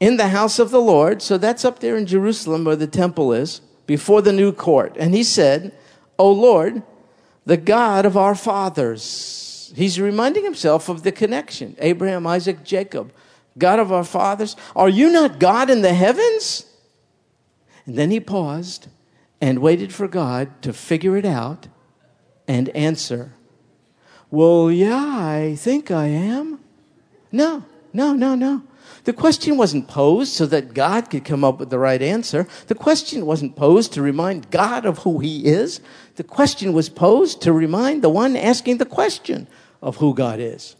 in 0.00 0.16
the 0.16 0.28
house 0.28 0.58
of 0.58 0.70
the 0.70 0.80
Lord. 0.80 1.22
So, 1.22 1.38
that's 1.38 1.64
up 1.64 1.80
there 1.80 1.96
in 1.96 2.06
Jerusalem 2.06 2.64
where 2.64 2.76
the 2.76 2.86
temple 2.86 3.32
is, 3.32 3.60
before 3.86 4.22
the 4.22 4.32
new 4.32 4.52
court. 4.52 4.96
And 4.98 5.14
he 5.14 5.24
said, 5.24 5.76
O 6.18 6.30
Lord, 6.30 6.82
the 7.46 7.56
God 7.56 8.04
of 8.04 8.16
our 8.16 8.34
fathers. 8.34 9.72
He's 9.74 10.00
reminding 10.00 10.44
himself 10.44 10.88
of 10.88 11.02
the 11.02 11.12
connection 11.12 11.76
Abraham, 11.78 12.26
Isaac, 12.26 12.64
Jacob. 12.64 13.12
God 13.56 13.80
of 13.80 13.90
our 13.90 14.04
fathers, 14.04 14.54
are 14.76 14.88
you 14.88 15.10
not 15.10 15.40
God 15.40 15.68
in 15.68 15.82
the 15.82 15.94
heavens? 15.94 16.64
And 17.86 17.96
then 17.96 18.10
he 18.10 18.20
paused 18.20 18.88
and 19.40 19.58
waited 19.58 19.92
for 19.92 20.06
God 20.06 20.62
to 20.62 20.72
figure 20.72 21.16
it 21.16 21.24
out 21.24 21.66
and 22.46 22.68
answer. 22.70 23.32
Well, 24.30 24.70
yeah, 24.70 25.16
I 25.18 25.56
think 25.56 25.90
I 25.90 26.06
am. 26.06 26.60
No, 27.32 27.64
no, 27.92 28.12
no, 28.12 28.34
no. 28.34 28.62
The 29.08 29.14
question 29.14 29.56
wasn't 29.56 29.88
posed 29.88 30.34
so 30.34 30.44
that 30.44 30.74
God 30.74 31.08
could 31.08 31.24
come 31.24 31.42
up 31.42 31.60
with 31.60 31.70
the 31.70 31.78
right 31.78 32.02
answer. 32.02 32.46
The 32.66 32.74
question 32.74 33.24
wasn't 33.24 33.56
posed 33.56 33.94
to 33.94 34.02
remind 34.02 34.50
God 34.50 34.84
of 34.84 34.98
who 34.98 35.18
He 35.20 35.46
is. 35.46 35.80
The 36.16 36.24
question 36.24 36.74
was 36.74 36.90
posed 36.90 37.40
to 37.40 37.54
remind 37.54 38.02
the 38.02 38.10
one 38.10 38.36
asking 38.36 38.76
the 38.76 38.84
question 38.84 39.46
of 39.80 39.96
who 39.96 40.12
God 40.12 40.40
is. 40.40 40.76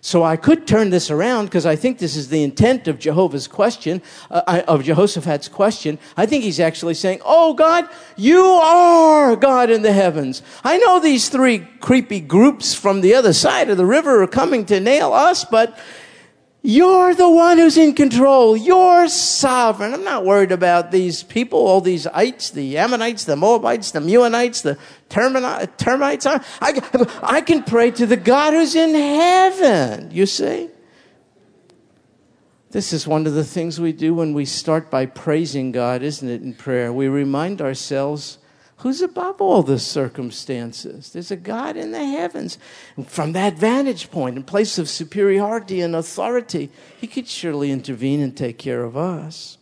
So 0.00 0.22
I 0.22 0.36
could 0.36 0.64
turn 0.64 0.90
this 0.90 1.10
around 1.10 1.46
because 1.46 1.66
I 1.66 1.74
think 1.74 1.98
this 1.98 2.14
is 2.14 2.28
the 2.28 2.44
intent 2.44 2.86
of 2.86 3.00
Jehovah's 3.00 3.48
question, 3.48 4.00
uh, 4.30 4.62
of 4.68 4.84
Jehoshaphat's 4.84 5.48
question. 5.48 5.98
I 6.16 6.24
think 6.26 6.44
he's 6.44 6.60
actually 6.60 6.94
saying, 6.94 7.20
Oh 7.24 7.52
God, 7.52 7.88
you 8.16 8.44
are 8.44 9.34
God 9.34 9.70
in 9.70 9.82
the 9.82 9.92
heavens. 9.92 10.42
I 10.62 10.78
know 10.78 11.00
these 11.00 11.28
three 11.28 11.66
creepy 11.80 12.20
groups 12.20 12.74
from 12.74 13.00
the 13.00 13.14
other 13.14 13.32
side 13.32 13.70
of 13.70 13.76
the 13.76 13.86
river 13.86 14.22
are 14.22 14.28
coming 14.28 14.66
to 14.66 14.78
nail 14.78 15.12
us, 15.12 15.44
but 15.44 15.76
you're 16.64 17.12
the 17.12 17.28
one 17.28 17.58
who's 17.58 17.76
in 17.76 17.92
control. 17.92 18.56
You're 18.56 19.08
sovereign. 19.08 19.92
I'm 19.92 20.04
not 20.04 20.24
worried 20.24 20.52
about 20.52 20.92
these 20.92 21.24
people, 21.24 21.58
all 21.58 21.80
these 21.80 22.06
ites, 22.06 22.50
the 22.50 22.78
Ammonites, 22.78 23.24
the 23.24 23.34
Moabites, 23.34 23.90
the 23.90 23.98
Meunites, 23.98 24.62
the 24.62 24.78
termites. 25.08 26.24
I, 26.24 26.40
I 27.20 27.40
can 27.40 27.64
pray 27.64 27.90
to 27.90 28.06
the 28.06 28.16
God 28.16 28.54
who's 28.54 28.76
in 28.76 28.94
heaven, 28.94 30.10
you 30.12 30.24
see? 30.24 30.68
This 32.70 32.92
is 32.92 33.08
one 33.08 33.26
of 33.26 33.34
the 33.34 33.44
things 33.44 33.80
we 33.80 33.92
do 33.92 34.14
when 34.14 34.32
we 34.32 34.44
start 34.44 34.88
by 34.88 35.06
praising 35.06 35.72
God, 35.72 36.02
isn't 36.02 36.28
it, 36.28 36.42
in 36.42 36.54
prayer? 36.54 36.92
We 36.92 37.08
remind 37.08 37.60
ourselves 37.60 38.38
who's 38.82 39.00
above 39.00 39.40
all 39.40 39.62
the 39.62 39.78
circumstances. 39.78 41.12
There's 41.12 41.30
a 41.30 41.36
God 41.36 41.76
in 41.76 41.92
the 41.92 42.04
heavens. 42.04 42.58
And 42.96 43.08
from 43.08 43.32
that 43.32 43.54
vantage 43.54 44.10
point, 44.10 44.36
in 44.36 44.42
place 44.42 44.76
of 44.76 44.88
superiority 44.88 45.80
and 45.80 45.94
authority, 45.94 46.68
He 47.00 47.06
could 47.06 47.28
surely 47.28 47.70
intervene 47.70 48.20
and 48.20 48.36
take 48.36 48.58
care 48.58 48.82
of 48.82 48.96
us. 48.96 49.56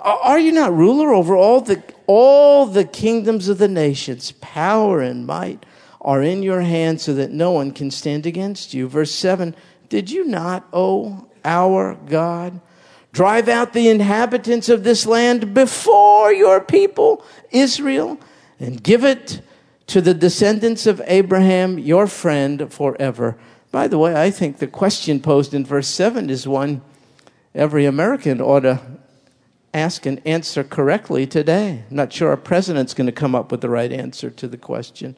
Are 0.00 0.38
you 0.38 0.50
not 0.50 0.74
ruler 0.74 1.14
over 1.14 1.36
all 1.36 1.60
the, 1.60 1.80
all 2.08 2.66
the 2.66 2.84
kingdoms 2.84 3.48
of 3.48 3.58
the 3.58 3.68
nations? 3.68 4.32
Power 4.40 5.00
and 5.00 5.24
might 5.24 5.64
are 6.00 6.22
in 6.22 6.42
your 6.42 6.62
hands 6.62 7.02
so 7.02 7.14
that 7.14 7.30
no 7.30 7.52
one 7.52 7.70
can 7.70 7.92
stand 7.92 8.26
against 8.26 8.74
you. 8.74 8.88
Verse 8.88 9.12
7 9.12 9.54
Did 9.88 10.10
you 10.10 10.24
not, 10.24 10.66
O 10.72 11.28
our 11.44 11.94
God, 12.06 12.60
Drive 13.12 13.48
out 13.48 13.74
the 13.74 13.88
inhabitants 13.88 14.68
of 14.68 14.84
this 14.84 15.04
land 15.06 15.52
before 15.52 16.32
your 16.32 16.60
people, 16.60 17.24
Israel, 17.50 18.18
and 18.58 18.82
give 18.82 19.04
it 19.04 19.42
to 19.88 20.00
the 20.00 20.14
descendants 20.14 20.86
of 20.86 21.02
Abraham, 21.06 21.78
your 21.78 22.06
friend, 22.06 22.72
forever. 22.72 23.36
By 23.70 23.88
the 23.88 23.98
way, 23.98 24.14
I 24.14 24.30
think 24.30 24.58
the 24.58 24.66
question 24.66 25.20
posed 25.20 25.52
in 25.52 25.66
verse 25.66 25.88
7 25.88 26.30
is 26.30 26.48
one 26.48 26.80
every 27.54 27.84
American 27.84 28.40
ought 28.40 28.60
to 28.60 28.80
ask 29.74 30.06
and 30.06 30.20
answer 30.26 30.64
correctly 30.64 31.26
today. 31.26 31.84
I'm 31.90 31.96
not 31.96 32.12
sure 32.12 32.30
our 32.30 32.36
president's 32.36 32.94
going 32.94 33.06
to 33.06 33.12
come 33.12 33.34
up 33.34 33.50
with 33.50 33.60
the 33.60 33.68
right 33.68 33.92
answer 33.92 34.30
to 34.30 34.48
the 34.48 34.56
question. 34.56 35.16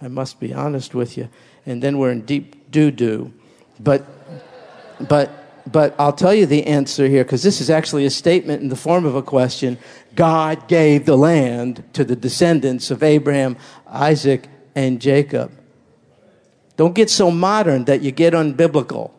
I 0.00 0.08
must 0.08 0.40
be 0.40 0.52
honest 0.54 0.94
with 0.94 1.16
you. 1.16 1.28
And 1.66 1.82
then 1.82 1.98
we're 1.98 2.12
in 2.12 2.22
deep 2.22 2.70
doo 2.70 2.90
doo. 2.90 3.32
But, 3.80 4.06
but, 5.00 5.30
but 5.72 5.94
I'll 5.98 6.12
tell 6.12 6.34
you 6.34 6.46
the 6.46 6.66
answer 6.66 7.06
here 7.06 7.24
because 7.24 7.42
this 7.42 7.60
is 7.60 7.70
actually 7.70 8.06
a 8.06 8.10
statement 8.10 8.62
in 8.62 8.68
the 8.68 8.76
form 8.76 9.04
of 9.04 9.14
a 9.14 9.22
question. 9.22 9.78
God 10.14 10.68
gave 10.68 11.06
the 11.06 11.16
land 11.16 11.84
to 11.92 12.04
the 12.04 12.16
descendants 12.16 12.90
of 12.90 13.02
Abraham, 13.02 13.56
Isaac, 13.86 14.48
and 14.74 15.00
Jacob. 15.00 15.52
Don't 16.76 16.94
get 16.94 17.10
so 17.10 17.30
modern 17.30 17.84
that 17.86 18.02
you 18.02 18.12
get 18.12 18.34
unbiblical. 18.34 19.10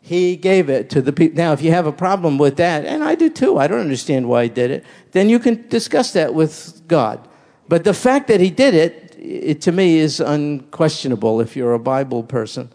He 0.00 0.36
gave 0.36 0.68
it 0.68 0.90
to 0.90 1.02
the 1.02 1.12
people. 1.12 1.36
Now, 1.36 1.52
if 1.52 1.62
you 1.62 1.70
have 1.70 1.86
a 1.86 1.92
problem 1.92 2.38
with 2.38 2.56
that, 2.56 2.84
and 2.84 3.02
I 3.02 3.14
do 3.14 3.30
too, 3.30 3.58
I 3.58 3.66
don't 3.66 3.80
understand 3.80 4.28
why 4.28 4.44
he 4.44 4.48
did 4.48 4.70
it, 4.70 4.84
then 5.12 5.28
you 5.28 5.38
can 5.38 5.66
discuss 5.68 6.12
that 6.12 6.34
with 6.34 6.86
God. 6.88 7.26
But 7.68 7.84
the 7.84 7.94
fact 7.94 8.28
that 8.28 8.40
he 8.40 8.50
did 8.50 8.74
it, 8.74 9.16
it 9.18 9.62
to 9.62 9.72
me 9.72 9.98
is 9.98 10.20
unquestionable 10.20 11.40
if 11.40 11.56
you're 11.56 11.72
a 11.72 11.78
Bible 11.78 12.22
person. 12.22 12.70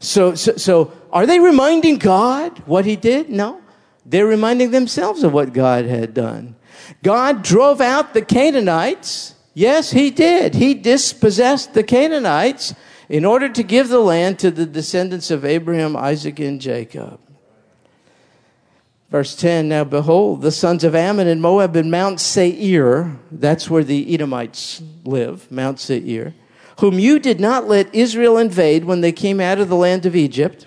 So, 0.00 0.34
so, 0.34 0.56
so 0.56 0.92
are 1.12 1.26
they 1.26 1.38
reminding 1.38 1.98
God 1.98 2.58
what 2.66 2.86
he 2.86 2.96
did? 2.96 3.28
No. 3.28 3.60
They're 4.04 4.26
reminding 4.26 4.70
themselves 4.70 5.22
of 5.22 5.32
what 5.32 5.52
God 5.52 5.84
had 5.84 6.14
done. 6.14 6.56
God 7.02 7.42
drove 7.42 7.80
out 7.80 8.14
the 8.14 8.22
Canaanites. 8.22 9.34
Yes, 9.52 9.90
he 9.90 10.10
did. 10.10 10.54
He 10.54 10.74
dispossessed 10.74 11.74
the 11.74 11.84
Canaanites 11.84 12.74
in 13.08 13.24
order 13.24 13.48
to 13.50 13.62
give 13.62 13.88
the 13.88 14.00
land 14.00 14.38
to 14.38 14.50
the 14.50 14.66
descendants 14.66 15.30
of 15.30 15.44
Abraham, 15.44 15.94
Isaac, 15.96 16.40
and 16.40 16.60
Jacob. 16.60 17.20
Verse 19.10 19.36
10 19.36 19.68
Now 19.68 19.84
behold, 19.84 20.40
the 20.40 20.52
sons 20.52 20.82
of 20.82 20.94
Ammon 20.94 21.26
and 21.26 21.42
Moab 21.42 21.76
in 21.76 21.90
Mount 21.90 22.20
Seir, 22.20 23.18
that's 23.30 23.68
where 23.68 23.84
the 23.84 24.14
Edomites 24.14 24.82
live, 25.04 25.50
Mount 25.52 25.78
Seir 25.78 26.32
whom 26.80 26.98
you 26.98 27.18
did 27.18 27.38
not 27.38 27.68
let 27.68 27.94
Israel 27.94 28.38
invade 28.38 28.84
when 28.86 29.02
they 29.02 29.12
came 29.12 29.38
out 29.38 29.60
of 29.60 29.68
the 29.68 29.76
land 29.76 30.06
of 30.06 30.16
Egypt. 30.16 30.66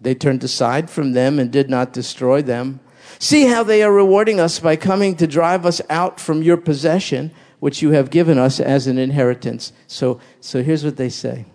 They 0.00 0.14
turned 0.14 0.44
aside 0.44 0.88
from 0.88 1.12
them 1.12 1.40
and 1.40 1.50
did 1.50 1.68
not 1.68 1.92
destroy 1.92 2.40
them. 2.40 2.78
See 3.18 3.46
how 3.46 3.64
they 3.64 3.82
are 3.82 3.92
rewarding 3.92 4.38
us 4.38 4.60
by 4.60 4.76
coming 4.76 5.16
to 5.16 5.26
drive 5.26 5.66
us 5.66 5.80
out 5.90 6.20
from 6.20 6.42
your 6.42 6.56
possession, 6.56 7.32
which 7.58 7.82
you 7.82 7.90
have 7.90 8.10
given 8.10 8.38
us 8.38 8.60
as 8.60 8.86
an 8.86 8.96
inheritance. 8.96 9.72
So, 9.88 10.20
so 10.40 10.62
here's 10.62 10.84
what 10.84 10.96
they 10.96 11.08
say. 11.08 11.46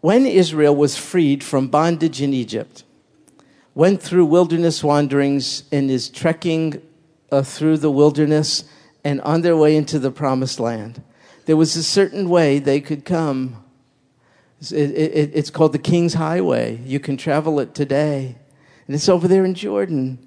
When 0.00 0.26
Israel 0.26 0.76
was 0.76 0.98
freed 0.98 1.42
from 1.42 1.68
bondage 1.68 2.20
in 2.20 2.34
Egypt, 2.34 2.84
went 3.74 4.02
through 4.02 4.26
wilderness 4.26 4.84
wanderings, 4.84 5.64
and 5.72 5.90
is 5.90 6.10
trekking 6.10 6.82
uh, 7.32 7.42
through 7.42 7.78
the 7.78 7.90
wilderness 7.90 8.64
and 9.02 9.22
on 9.22 9.40
their 9.40 9.56
way 9.56 9.74
into 9.74 9.98
the 9.98 10.10
promised 10.10 10.60
land, 10.60 11.02
there 11.46 11.56
was 11.56 11.76
a 11.76 11.82
certain 11.82 12.28
way 12.28 12.58
they 12.58 12.80
could 12.80 13.04
come. 13.04 13.64
It, 14.60 14.90
it, 14.90 15.30
it's 15.34 15.50
called 15.50 15.72
the 15.72 15.78
King's 15.78 16.14
Highway. 16.14 16.80
You 16.84 17.00
can 17.00 17.16
travel 17.16 17.60
it 17.60 17.74
today. 17.74 18.36
And 18.86 18.94
it's 18.94 19.08
over 19.08 19.28
there 19.28 19.44
in 19.44 19.54
Jordan. 19.54 20.18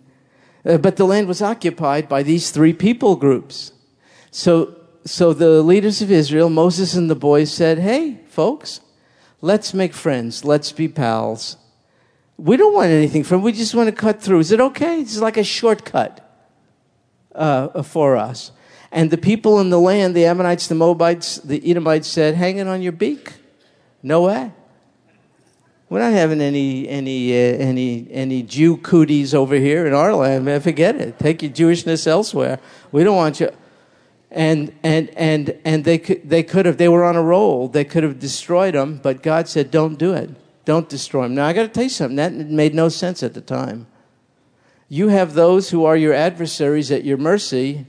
Uh, 0.66 0.78
but 0.78 0.98
the 0.98 1.06
land 1.06 1.28
was 1.28 1.42
occupied 1.42 2.10
by 2.10 2.24
these 2.24 2.52
three 2.52 2.74
people 2.74 3.16
groups. 3.16 3.72
So, 4.32 4.76
so 5.06 5.34
the 5.34 5.62
leaders 5.62 6.02
of 6.02 6.12
Israel, 6.12 6.50
Moses 6.50 6.94
and 6.94 7.10
the 7.10 7.16
boys 7.16 7.52
said, 7.52 7.80
Hey, 7.80 8.20
folks, 8.28 8.82
let's 9.42 9.74
make 9.74 9.94
friends. 9.94 10.44
Let's 10.44 10.72
be 10.72 10.88
pals. 10.88 11.58
We 12.38 12.58
don't 12.58 12.74
want 12.74 12.92
anything 12.92 13.24
from 13.24 13.42
We 13.42 13.52
just 13.52 13.74
want 13.74 13.88
to 13.88 13.96
cut 13.96 14.22
through. 14.22 14.40
Is 14.40 14.52
it 14.52 14.60
okay? 14.60 15.02
It's 15.02 15.20
like 15.20 15.38
a 15.38 15.44
shortcut 15.44 16.24
uh, 17.34 17.82
for 17.82 18.16
us. 18.18 18.52
And 18.92 19.12
the 19.12 19.18
people 19.18 19.60
in 19.60 19.70
the 19.70 19.80
land, 19.80 20.16
the 20.16 20.26
Ammonites, 20.26 20.68
the 20.68 20.76
Moabites, 20.76 21.38
the 21.38 21.70
Edomites 21.70 22.08
said, 22.08 22.36
Hang 22.36 22.58
it 22.58 22.68
on 22.68 22.82
your 22.82 22.94
beak. 22.94 23.34
No 24.02 24.24
way. 24.24 24.52
We're 25.90 26.00
not 26.00 26.14
having 26.14 26.42
any 26.42 26.88
any 26.88 27.32
uh, 27.32 27.58
any 27.58 28.08
any 28.12 28.44
Jew 28.44 28.78
cooties 28.78 29.34
over 29.34 29.56
here 29.56 29.88
in 29.88 29.94
our 29.94 30.14
land, 30.14 30.46
man. 30.46 30.60
Forget 30.60 30.96
it. 30.96 31.18
Take 31.18 31.42
your 31.42 31.52
Jewishness 31.52 32.08
elsewhere. 32.08 32.60
We 32.92 33.04
don't 33.04 33.16
want 33.16 33.40
you. 33.40 33.50
and 34.30 34.74
and 34.84 35.10
and 35.16 35.58
and 35.64 35.86
they 35.86 35.98
could 35.98 36.30
they 36.30 36.44
could 36.44 36.66
have 36.66 36.78
they 36.78 36.90
were 36.90 37.06
on 37.06 37.16
a 37.16 37.22
roll 37.22 37.68
they 37.70 37.86
could 37.86 38.04
have 38.04 38.20
destroyed 38.20 38.74
them 38.74 39.00
but 39.02 39.24
god 39.24 39.48
said 39.48 39.72
don't 39.72 39.98
do 39.98 40.14
it 40.14 40.30
don't 40.66 40.90
destroy 40.90 41.24
them 41.24 41.36
now 41.36 41.46
i 41.46 41.54
got 41.54 41.64
to 41.64 41.70
tell 41.70 41.84
you 41.84 41.90
something 41.90 42.18
that 42.18 42.34
made 42.34 42.76
no 42.76 42.90
sense 42.90 43.24
at 43.24 43.34
the 43.34 43.42
time 43.42 43.88
you 44.90 45.08
have 45.08 45.34
those 45.34 45.70
who 45.70 45.86
are 45.86 45.96
your 45.96 46.14
adversaries 46.14 46.92
at 46.92 47.06
your 47.06 47.18
mercy 47.18 47.86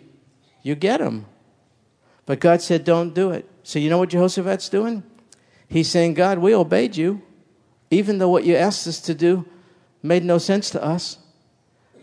you 0.62 0.74
get 0.74 0.98
them 0.98 1.26
but 2.26 2.40
god 2.40 2.60
said 2.60 2.84
don't 2.84 3.14
do 3.14 3.30
it 3.30 3.48
so 3.62 3.78
you 3.78 3.88
know 3.90 3.98
what 3.98 4.08
jehoshaphat's 4.08 4.68
doing 4.68 5.02
he's 5.68 5.88
saying 5.88 6.14
god 6.14 6.38
we 6.38 6.54
obeyed 6.54 6.96
you 6.96 7.20
even 7.90 8.18
though 8.18 8.28
what 8.28 8.44
you 8.44 8.54
asked 8.54 8.86
us 8.86 9.00
to 9.00 9.14
do 9.14 9.44
made 10.02 10.24
no 10.24 10.38
sense 10.38 10.70
to 10.70 10.82
us 10.82 11.18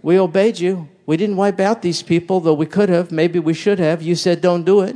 we 0.02 0.20
obeyed 0.20 0.60
you 0.60 0.89
we 1.06 1.18
didn't 1.18 1.36
wipe 1.36 1.60
out 1.60 1.82
these 1.82 2.02
people, 2.02 2.39
though 2.39 2.54
we 2.54 2.65
could 2.65 2.89
have. 2.89 3.12
Maybe 3.12 3.39
we 3.39 3.54
should 3.54 3.80
have. 3.80 4.02
You 4.02 4.15
said, 4.15 4.41
don't 4.41 4.63
do 4.63 4.82
it. 4.82 4.96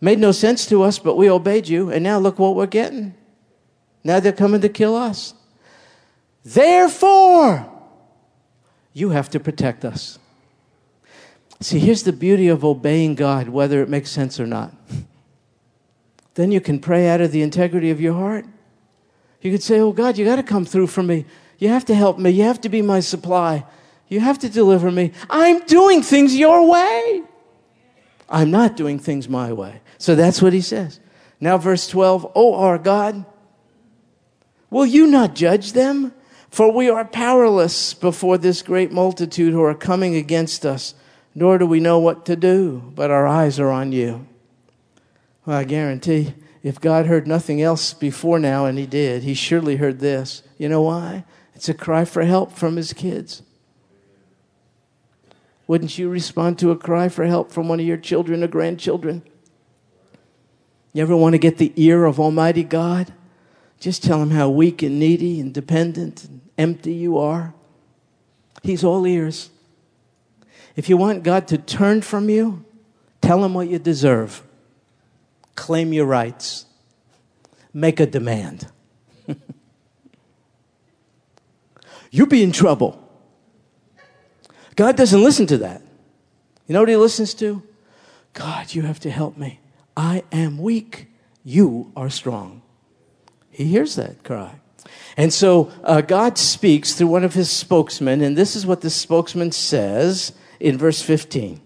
Made 0.00 0.18
no 0.18 0.32
sense 0.32 0.66
to 0.66 0.82
us, 0.82 0.98
but 0.98 1.16
we 1.16 1.28
obeyed 1.28 1.68
you. 1.68 1.90
And 1.90 2.04
now 2.04 2.18
look 2.18 2.38
what 2.38 2.54
we're 2.54 2.66
getting. 2.66 3.14
Now 4.04 4.20
they're 4.20 4.32
coming 4.32 4.60
to 4.60 4.68
kill 4.68 4.94
us. 4.94 5.34
Therefore, 6.44 7.66
you 8.92 9.10
have 9.10 9.30
to 9.30 9.40
protect 9.40 9.84
us. 9.84 10.18
See, 11.64 11.78
here's 11.78 12.02
the 12.02 12.12
beauty 12.12 12.48
of 12.48 12.62
obeying 12.62 13.14
God, 13.14 13.48
whether 13.48 13.82
it 13.82 13.88
makes 13.88 14.10
sense 14.10 14.38
or 14.38 14.46
not. 14.46 14.74
Then 16.34 16.52
you 16.52 16.60
can 16.60 16.78
pray 16.78 17.08
out 17.08 17.22
of 17.22 17.32
the 17.32 17.40
integrity 17.40 17.90
of 17.90 18.02
your 18.02 18.12
heart. 18.12 18.44
You 19.40 19.50
could 19.50 19.62
say, 19.62 19.80
Oh 19.80 19.90
God, 19.90 20.18
you 20.18 20.26
got 20.26 20.36
to 20.36 20.42
come 20.42 20.66
through 20.66 20.88
for 20.88 21.02
me. 21.02 21.24
You 21.58 21.70
have 21.70 21.86
to 21.86 21.94
help 21.94 22.18
me. 22.18 22.28
You 22.32 22.42
have 22.42 22.60
to 22.60 22.68
be 22.68 22.82
my 22.82 23.00
supply. 23.00 23.64
You 24.08 24.20
have 24.20 24.38
to 24.40 24.50
deliver 24.50 24.90
me. 24.90 25.12
I'm 25.30 25.64
doing 25.64 26.02
things 26.02 26.36
your 26.36 26.68
way. 26.70 27.22
I'm 28.28 28.50
not 28.50 28.76
doing 28.76 28.98
things 28.98 29.26
my 29.26 29.50
way. 29.50 29.80
So 29.96 30.14
that's 30.14 30.42
what 30.42 30.52
he 30.52 30.60
says. 30.60 31.00
Now, 31.40 31.56
verse 31.56 31.88
12 31.88 32.30
Oh, 32.34 32.56
our 32.56 32.76
God, 32.76 33.24
will 34.68 34.84
you 34.84 35.06
not 35.06 35.34
judge 35.34 35.72
them? 35.72 36.12
For 36.50 36.70
we 36.70 36.90
are 36.90 37.06
powerless 37.06 37.94
before 37.94 38.36
this 38.36 38.60
great 38.60 38.92
multitude 38.92 39.54
who 39.54 39.62
are 39.62 39.74
coming 39.74 40.14
against 40.14 40.66
us, 40.66 40.94
nor 41.34 41.58
do 41.58 41.66
we 41.66 41.80
know 41.80 41.98
what 41.98 42.24
to 42.26 42.36
do, 42.36 42.92
but 42.94 43.10
our 43.10 43.26
eyes 43.26 43.58
are 43.58 43.70
on 43.70 43.92
you. 43.92 44.26
Well, 45.44 45.58
I 45.58 45.64
guarantee 45.64 46.34
if 46.62 46.80
God 46.80 47.06
heard 47.06 47.26
nothing 47.26 47.60
else 47.60 47.92
before 47.92 48.38
now, 48.38 48.64
and 48.64 48.78
he 48.78 48.86
did, 48.86 49.22
he 49.22 49.34
surely 49.34 49.76
heard 49.76 50.00
this. 50.00 50.42
You 50.56 50.68
know 50.68 50.82
why? 50.82 51.24
It's 51.54 51.68
a 51.68 51.74
cry 51.74 52.04
for 52.04 52.24
help 52.24 52.52
from 52.52 52.76
his 52.76 52.92
kids. 52.92 53.42
Wouldn't 55.66 55.98
you 55.98 56.08
respond 56.08 56.58
to 56.58 56.70
a 56.70 56.76
cry 56.76 57.08
for 57.08 57.26
help 57.26 57.50
from 57.50 57.68
one 57.68 57.80
of 57.80 57.86
your 57.86 57.96
children 57.96 58.42
or 58.42 58.48
grandchildren? 58.48 59.22
You 60.92 61.02
ever 61.02 61.16
want 61.16 61.34
to 61.34 61.38
get 61.38 61.58
the 61.58 61.72
ear 61.76 62.04
of 62.04 62.20
Almighty 62.20 62.62
God? 62.64 63.12
Just 63.80 64.02
tell 64.02 64.22
him 64.22 64.30
how 64.30 64.48
weak 64.48 64.82
and 64.82 64.98
needy 64.98 65.40
and 65.40 65.52
dependent 65.52 66.24
and 66.24 66.40
empty 66.56 66.94
you 66.94 67.18
are. 67.18 67.52
He's 68.62 68.84
all 68.84 69.06
ears. 69.06 69.50
If 70.76 70.88
you 70.88 70.96
want 70.96 71.22
God 71.22 71.46
to 71.48 71.58
turn 71.58 72.02
from 72.02 72.28
you, 72.28 72.64
tell 73.20 73.44
him 73.44 73.54
what 73.54 73.68
you 73.68 73.78
deserve. 73.78 74.42
Claim 75.54 75.92
your 75.92 76.06
rights. 76.06 76.66
Make 77.72 78.00
a 78.00 78.06
demand. 78.06 78.68
You'll 82.10 82.26
be 82.26 82.42
in 82.42 82.52
trouble. 82.52 83.00
God 84.76 84.96
doesn't 84.96 85.22
listen 85.22 85.46
to 85.46 85.58
that. 85.58 85.82
You 86.66 86.72
know 86.72 86.80
what 86.80 86.88
he 86.88 86.96
listens 86.96 87.34
to? 87.34 87.62
God, 88.32 88.74
you 88.74 88.82
have 88.82 89.00
to 89.00 89.10
help 89.10 89.36
me. 89.36 89.60
I 89.96 90.24
am 90.32 90.58
weak. 90.58 91.06
You 91.44 91.92
are 91.96 92.10
strong. 92.10 92.62
He 93.50 93.64
hears 93.64 93.94
that 93.94 94.24
cry. 94.24 94.56
And 95.16 95.32
so 95.32 95.70
uh, 95.84 96.00
God 96.00 96.36
speaks 96.36 96.94
through 96.94 97.06
one 97.06 97.22
of 97.22 97.34
his 97.34 97.50
spokesmen, 97.50 98.20
and 98.20 98.36
this 98.36 98.56
is 98.56 98.66
what 98.66 98.80
the 98.80 98.90
spokesman 98.90 99.52
says 99.52 100.32
in 100.64 100.78
verse 100.78 101.02
15. 101.02 101.60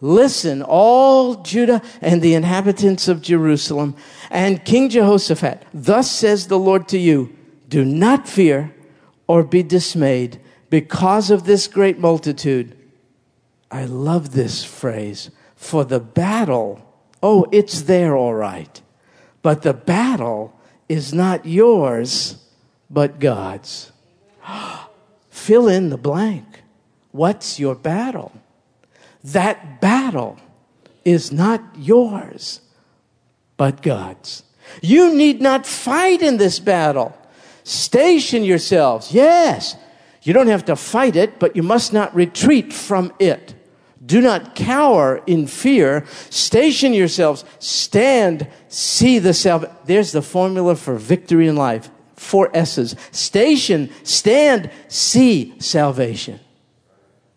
Listen, 0.00 0.60
all 0.60 1.36
Judah 1.36 1.80
and 2.00 2.20
the 2.20 2.34
inhabitants 2.34 3.06
of 3.06 3.22
Jerusalem, 3.22 3.96
and 4.28 4.64
King 4.64 4.90
Jehoshaphat, 4.90 5.64
thus 5.72 6.10
says 6.10 6.48
the 6.48 6.58
Lord 6.58 6.88
to 6.88 6.98
you 6.98 7.34
Do 7.68 7.84
not 7.84 8.28
fear 8.28 8.74
or 9.28 9.44
be 9.44 9.62
dismayed 9.62 10.40
because 10.68 11.30
of 11.30 11.44
this 11.44 11.68
great 11.68 11.98
multitude. 11.98 12.76
I 13.70 13.84
love 13.84 14.32
this 14.32 14.64
phrase. 14.64 15.30
For 15.54 15.84
the 15.84 16.00
battle, 16.00 16.84
oh, 17.22 17.46
it's 17.52 17.82
there 17.82 18.16
all 18.16 18.34
right. 18.34 18.82
But 19.42 19.62
the 19.62 19.72
battle 19.72 20.58
is 20.88 21.14
not 21.14 21.46
yours, 21.46 22.44
but 22.90 23.20
God's. 23.20 23.92
Fill 25.30 25.68
in 25.68 25.90
the 25.90 25.96
blank. 25.96 26.63
What's 27.14 27.60
your 27.60 27.76
battle? 27.76 28.32
That 29.22 29.80
battle 29.80 30.36
is 31.04 31.30
not 31.30 31.62
yours, 31.78 32.60
but 33.56 33.82
God's. 33.82 34.42
You 34.82 35.14
need 35.14 35.40
not 35.40 35.64
fight 35.64 36.22
in 36.22 36.38
this 36.38 36.58
battle. 36.58 37.16
Station 37.62 38.42
yourselves. 38.42 39.12
Yes, 39.12 39.76
you 40.24 40.32
don't 40.32 40.48
have 40.48 40.64
to 40.64 40.74
fight 40.74 41.14
it, 41.14 41.38
but 41.38 41.54
you 41.54 41.62
must 41.62 41.92
not 41.92 42.12
retreat 42.16 42.72
from 42.72 43.12
it. 43.20 43.54
Do 44.04 44.20
not 44.20 44.56
cower 44.56 45.22
in 45.24 45.46
fear. 45.46 46.04
Station 46.30 46.92
yourselves. 46.92 47.44
Stand. 47.60 48.48
See 48.66 49.20
the 49.20 49.34
salvation. 49.34 49.76
There's 49.84 50.10
the 50.10 50.20
formula 50.20 50.74
for 50.74 50.96
victory 50.96 51.46
in 51.46 51.54
life. 51.54 51.90
Four 52.16 52.50
S's. 52.56 52.96
Station, 53.12 53.90
stand, 54.02 54.72
see 54.88 55.54
salvation. 55.60 56.40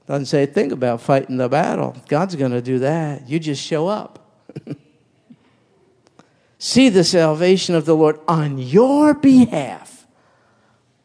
Doesn't 0.07 0.27
say 0.27 0.43
a 0.43 0.47
thing 0.47 0.71
about 0.71 1.01
fighting 1.01 1.37
the 1.37 1.49
battle. 1.49 1.95
God's 2.07 2.35
going 2.35 2.51
to 2.51 2.61
do 2.61 2.79
that. 2.79 3.27
You 3.27 3.39
just 3.39 3.61
show 3.61 3.87
up. 3.87 4.47
see 6.59 6.87
the 6.87 7.03
salvation 7.03 7.75
of 7.75 7.85
the 7.85 7.95
Lord 7.95 8.19
on 8.27 8.57
your 8.57 9.13
behalf. 9.13 10.07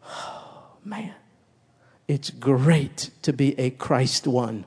Oh, 0.07 0.77
man. 0.85 1.15
It's 2.07 2.31
great 2.31 3.11
to 3.23 3.33
be 3.33 3.59
a 3.59 3.71
Christ 3.71 4.27
one 4.27 4.65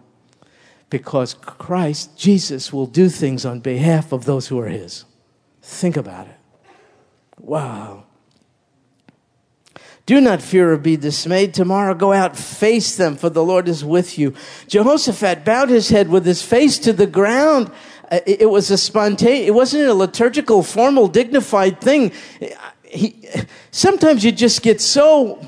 because 0.89 1.33
Christ, 1.33 2.17
Jesus, 2.17 2.73
will 2.73 2.87
do 2.87 3.07
things 3.09 3.45
on 3.45 3.59
behalf 3.61 4.11
of 4.11 4.25
those 4.25 4.47
who 4.47 4.59
are 4.59 4.67
His. 4.67 5.05
Think 5.61 5.95
about 5.95 6.27
it. 6.27 6.37
Wow. 7.39 8.04
Do 10.05 10.21
not 10.21 10.41
fear 10.41 10.71
or 10.71 10.77
be 10.77 10.97
dismayed. 10.97 11.53
Tomorrow 11.53 11.95
go 11.95 12.13
out, 12.13 12.37
face 12.37 12.95
them, 12.95 13.15
for 13.15 13.29
the 13.29 13.43
Lord 13.43 13.67
is 13.67 13.83
with 13.83 14.19
you. 14.19 14.35
Jehoshaphat 14.67 15.43
bowed 15.43 15.69
his 15.69 15.89
head 15.89 16.09
with 16.09 16.25
his 16.25 16.43
face 16.43 16.77
to 16.79 16.93
the 16.93 17.07
ground. 17.07 17.71
Uh, 18.11 18.19
it 18.27 18.49
was 18.51 18.69
a 18.69 18.77
spontaneous, 18.77 19.47
it 19.47 19.55
wasn't 19.55 19.87
a 19.87 19.93
liturgical, 19.93 20.61
formal, 20.61 21.07
dignified 21.07 21.81
thing. 21.81 22.11
He, 22.83 23.27
sometimes 23.71 24.23
you 24.23 24.31
just 24.31 24.61
get 24.61 24.79
so 24.79 25.43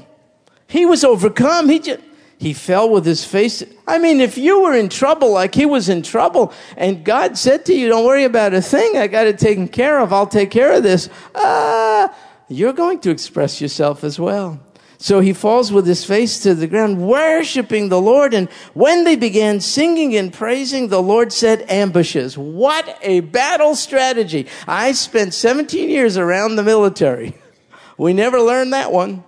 he 0.68 0.86
was 0.86 1.04
overcome. 1.04 1.70
He 1.70 1.80
just, 1.80 2.02
he 2.38 2.54
fell 2.54 2.90
with 2.90 3.06
his 3.06 3.26
face. 3.26 3.64
I 3.88 3.98
mean, 3.98 4.22
if 4.22 4.38
you 4.38 4.62
were 4.62 4.74
in 4.74 4.90
trouble 4.90 5.32
like 5.32 5.56
he 5.56 5.66
was 5.66 5.90
in 5.90 6.04
trouble, 6.04 6.54
and 6.76 7.04
God 7.04 7.38
said 7.38 7.66
to 7.66 7.74
you, 7.74 7.88
Don't 7.88 8.06
worry 8.06 8.26
about 8.26 8.54
a 8.54 8.62
thing, 8.62 8.98
I 8.98 9.08
got 9.08 9.26
it 9.26 9.40
taken 9.40 9.68
care 9.68 10.00
of, 10.00 10.14
I'll 10.14 10.28
take 10.28 10.52
care 10.52 10.74
of 10.74 10.84
this, 10.84 11.10
uh, 11.34 12.10
you're 12.50 12.74
going 12.74 13.00
to 13.02 13.12
express 13.12 13.62
yourself 13.62 14.04
as 14.04 14.20
well. 14.20 14.60
So 15.00 15.20
he 15.20 15.34
falls 15.34 15.72
with 15.72 15.86
his 15.86 16.04
face 16.04 16.40
to 16.40 16.56
the 16.56 16.66
ground, 16.66 17.08
worshiping 17.08 17.90
the 17.90 18.02
Lord. 18.02 18.34
And 18.34 18.50
when 18.74 19.04
they 19.04 19.16
began 19.16 19.60
singing 19.60 20.16
and 20.16 20.34
praising, 20.34 20.88
the 20.88 21.02
Lord 21.02 21.32
said, 21.32 21.70
ambushes. 21.70 22.36
What 22.38 22.98
a 23.04 23.20
battle 23.20 23.76
strategy. 23.76 24.48
I 24.68 24.94
spent 24.94 25.36
17 25.36 25.90
years 25.90 26.18
around 26.18 26.56
the 26.56 26.64
military. 26.64 27.36
We 28.00 28.14
never 28.14 28.40
learned 28.40 28.74
that 28.74 28.92
one. 28.92 29.24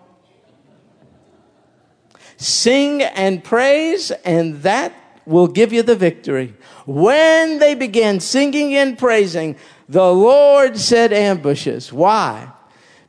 Sing 2.38 3.02
and 3.02 3.44
praise, 3.44 4.12
and 4.12 4.62
that 4.62 4.94
will 5.26 5.48
give 5.48 5.74
you 5.74 5.82
the 5.82 5.96
victory. 5.96 6.54
When 6.86 7.58
they 7.58 7.74
began 7.74 8.20
singing 8.20 8.76
and 8.76 8.96
praising, 8.96 9.56
the 9.88 10.14
Lord 10.14 10.78
said 10.78 11.12
ambushes. 11.12 11.92
Why? 11.92 12.52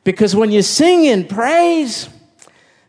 Because 0.03 0.35
when 0.35 0.51
you 0.51 0.61
sing 0.61 1.07
and 1.07 1.29
praise, 1.29 2.09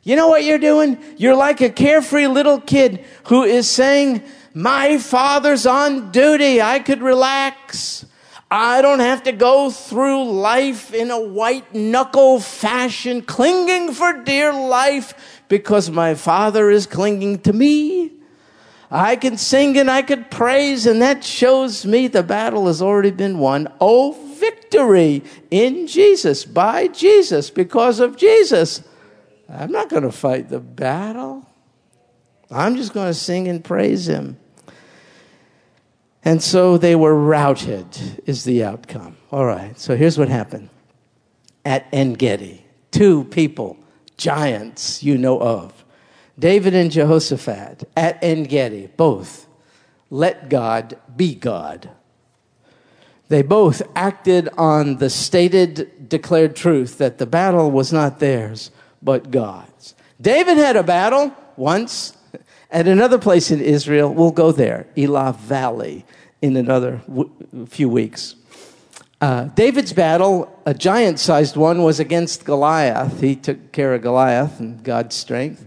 you 0.03 0.17
know 0.17 0.29
what 0.29 0.45
you're 0.45 0.59
doing? 0.59 0.99
You're 1.17 1.37
like 1.37 1.61
a 1.61 1.71
carefree 1.71 2.27
little 2.27 2.61
kid 2.61 3.05
who 3.25 3.45
is 3.45 3.71
saying, 3.71 4.23
My 4.55 4.99
father's 4.99 5.67
on 5.67 6.11
duty. 6.11 6.61
I 6.61 6.79
could 6.79 7.03
relax. 7.03 8.07
I 8.51 8.83
don't 8.83 9.01
have 9.01 9.23
to 9.23 9.33
go 9.33 9.71
through 9.71 10.25
life 10.25 10.93
in 10.93 11.11
a 11.11 11.19
white 11.19 11.75
knuckle 11.75 12.39
fashion, 12.39 13.23
clinging 13.23 13.95
for 13.95 14.13
dear 14.25 14.53
life 14.53 15.43
because 15.49 15.91
my 15.91 16.15
father 16.15 16.71
is 16.71 16.87
clinging 16.87 17.39
to 17.41 17.53
me. 17.53 18.13
I 18.91 19.17
can 19.17 19.39
sing 19.39 19.79
and 19.79 19.91
I 19.91 20.03
could 20.03 20.31
praise, 20.31 20.85
and 20.85 21.01
that 21.01 21.25
shows 21.25 21.87
me 21.87 22.09
the 22.09 22.23
battle 22.23 22.67
has 22.67 22.83
already 22.83 23.11
been 23.11 23.39
won. 23.39 23.73
Oh, 23.81 24.13
victory 24.43 25.23
in 25.51 25.87
Jesus, 25.87 26.45
by 26.45 26.89
Jesus, 26.89 27.51
because 27.51 28.01
of 28.01 28.17
Jesus. 28.17 28.83
I'm 29.49 29.71
not 29.71 29.89
going 29.89 30.03
to 30.03 30.13
fight 30.13 30.49
the 30.49 30.59
battle. 30.61 31.47
I'm 32.51 32.77
just 32.77 32.93
going 32.93 33.07
to 33.07 33.15
sing 33.15 33.47
and 33.49 33.63
praise 33.63 34.09
him. 34.09 34.39
And 36.25 36.43
so 36.43 36.79
they 36.79 36.97
were 36.97 37.15
routed, 37.15 37.87
is 38.27 38.45
the 38.45 38.65
outcome. 38.65 39.17
All 39.31 39.47
right, 39.47 39.79
so 39.79 39.97
here's 39.97 40.19
what 40.19 40.29
happened 40.29 40.69
at 41.65 41.87
En 41.93 42.15
Gedi. 42.15 42.65
Two 42.91 43.25
people, 43.25 43.77
giants 44.17 45.03
you 45.03 45.19
know 45.19 45.41
of, 45.41 45.85
David 46.39 46.75
and 46.75 46.91
Jehoshaphat 46.91 47.85
at 47.97 48.19
En 48.23 48.45
Gedi, 48.45 48.89
both 48.97 49.47
let 50.11 50.49
God 50.49 50.99
be 51.17 51.35
God. 51.35 51.91
They 53.33 53.41
both 53.41 53.81
acted 53.97 54.51
on 54.59 54.97
the 54.97 55.09
stated, 55.09 56.07
declared 56.07 56.55
truth 56.55 56.99
that 56.99 57.17
the 57.17 57.25
battle 57.25 57.71
was 57.71 57.91
not 57.91 58.19
theirs, 58.19 58.71
but 59.01 59.31
God's. 59.31 59.95
David 60.21 60.59
had 60.59 60.77
a 60.77 60.83
battle 60.83 61.35
once 61.57 62.15
at 62.71 62.87
another 62.87 63.17
place 63.17 63.51
in 63.51 63.63
Israel. 63.63 64.13
We'll 64.13 64.33
go 64.33 64.53
there, 64.53 64.87
Elah 64.99 65.33
Valley, 65.33 66.05
in 66.43 66.59
another 66.59 67.01
w- 67.09 67.31
few 67.71 67.89
weeks. 67.89 68.35
Uh, 69.19 69.45
David's 69.45 69.95
battle, 69.95 70.61
a 70.67 70.75
giant 70.75 71.19
sized 71.19 71.57
one, 71.57 71.83
was 71.83 72.01
against 72.01 72.45
Goliath. 72.45 73.23
He 73.23 73.35
took 73.35 73.73
care 73.73 73.95
of 73.95 74.03
Goliath 74.03 74.61
and 74.61 74.85
God's 74.85 75.17
strength. 75.17 75.67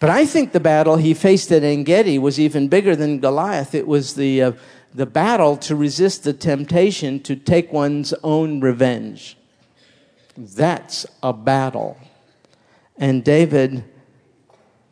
But 0.00 0.10
I 0.10 0.26
think 0.26 0.50
the 0.50 0.58
battle 0.58 0.96
he 0.96 1.14
faced 1.14 1.52
at 1.52 1.62
Engedi 1.62 2.18
was 2.18 2.40
even 2.40 2.66
bigger 2.66 2.96
than 2.96 3.20
Goliath. 3.20 3.72
It 3.72 3.86
was 3.86 4.14
the, 4.14 4.42
uh, 4.42 4.52
the 4.94 5.06
battle 5.06 5.56
to 5.56 5.74
resist 5.74 6.24
the 6.24 6.32
temptation 6.32 7.20
to 7.20 7.34
take 7.34 7.72
one's 7.72 8.14
own 8.22 8.60
revenge. 8.60 9.36
That's 10.36 11.04
a 11.22 11.32
battle. 11.32 11.98
And 12.96 13.24
David 13.24 13.84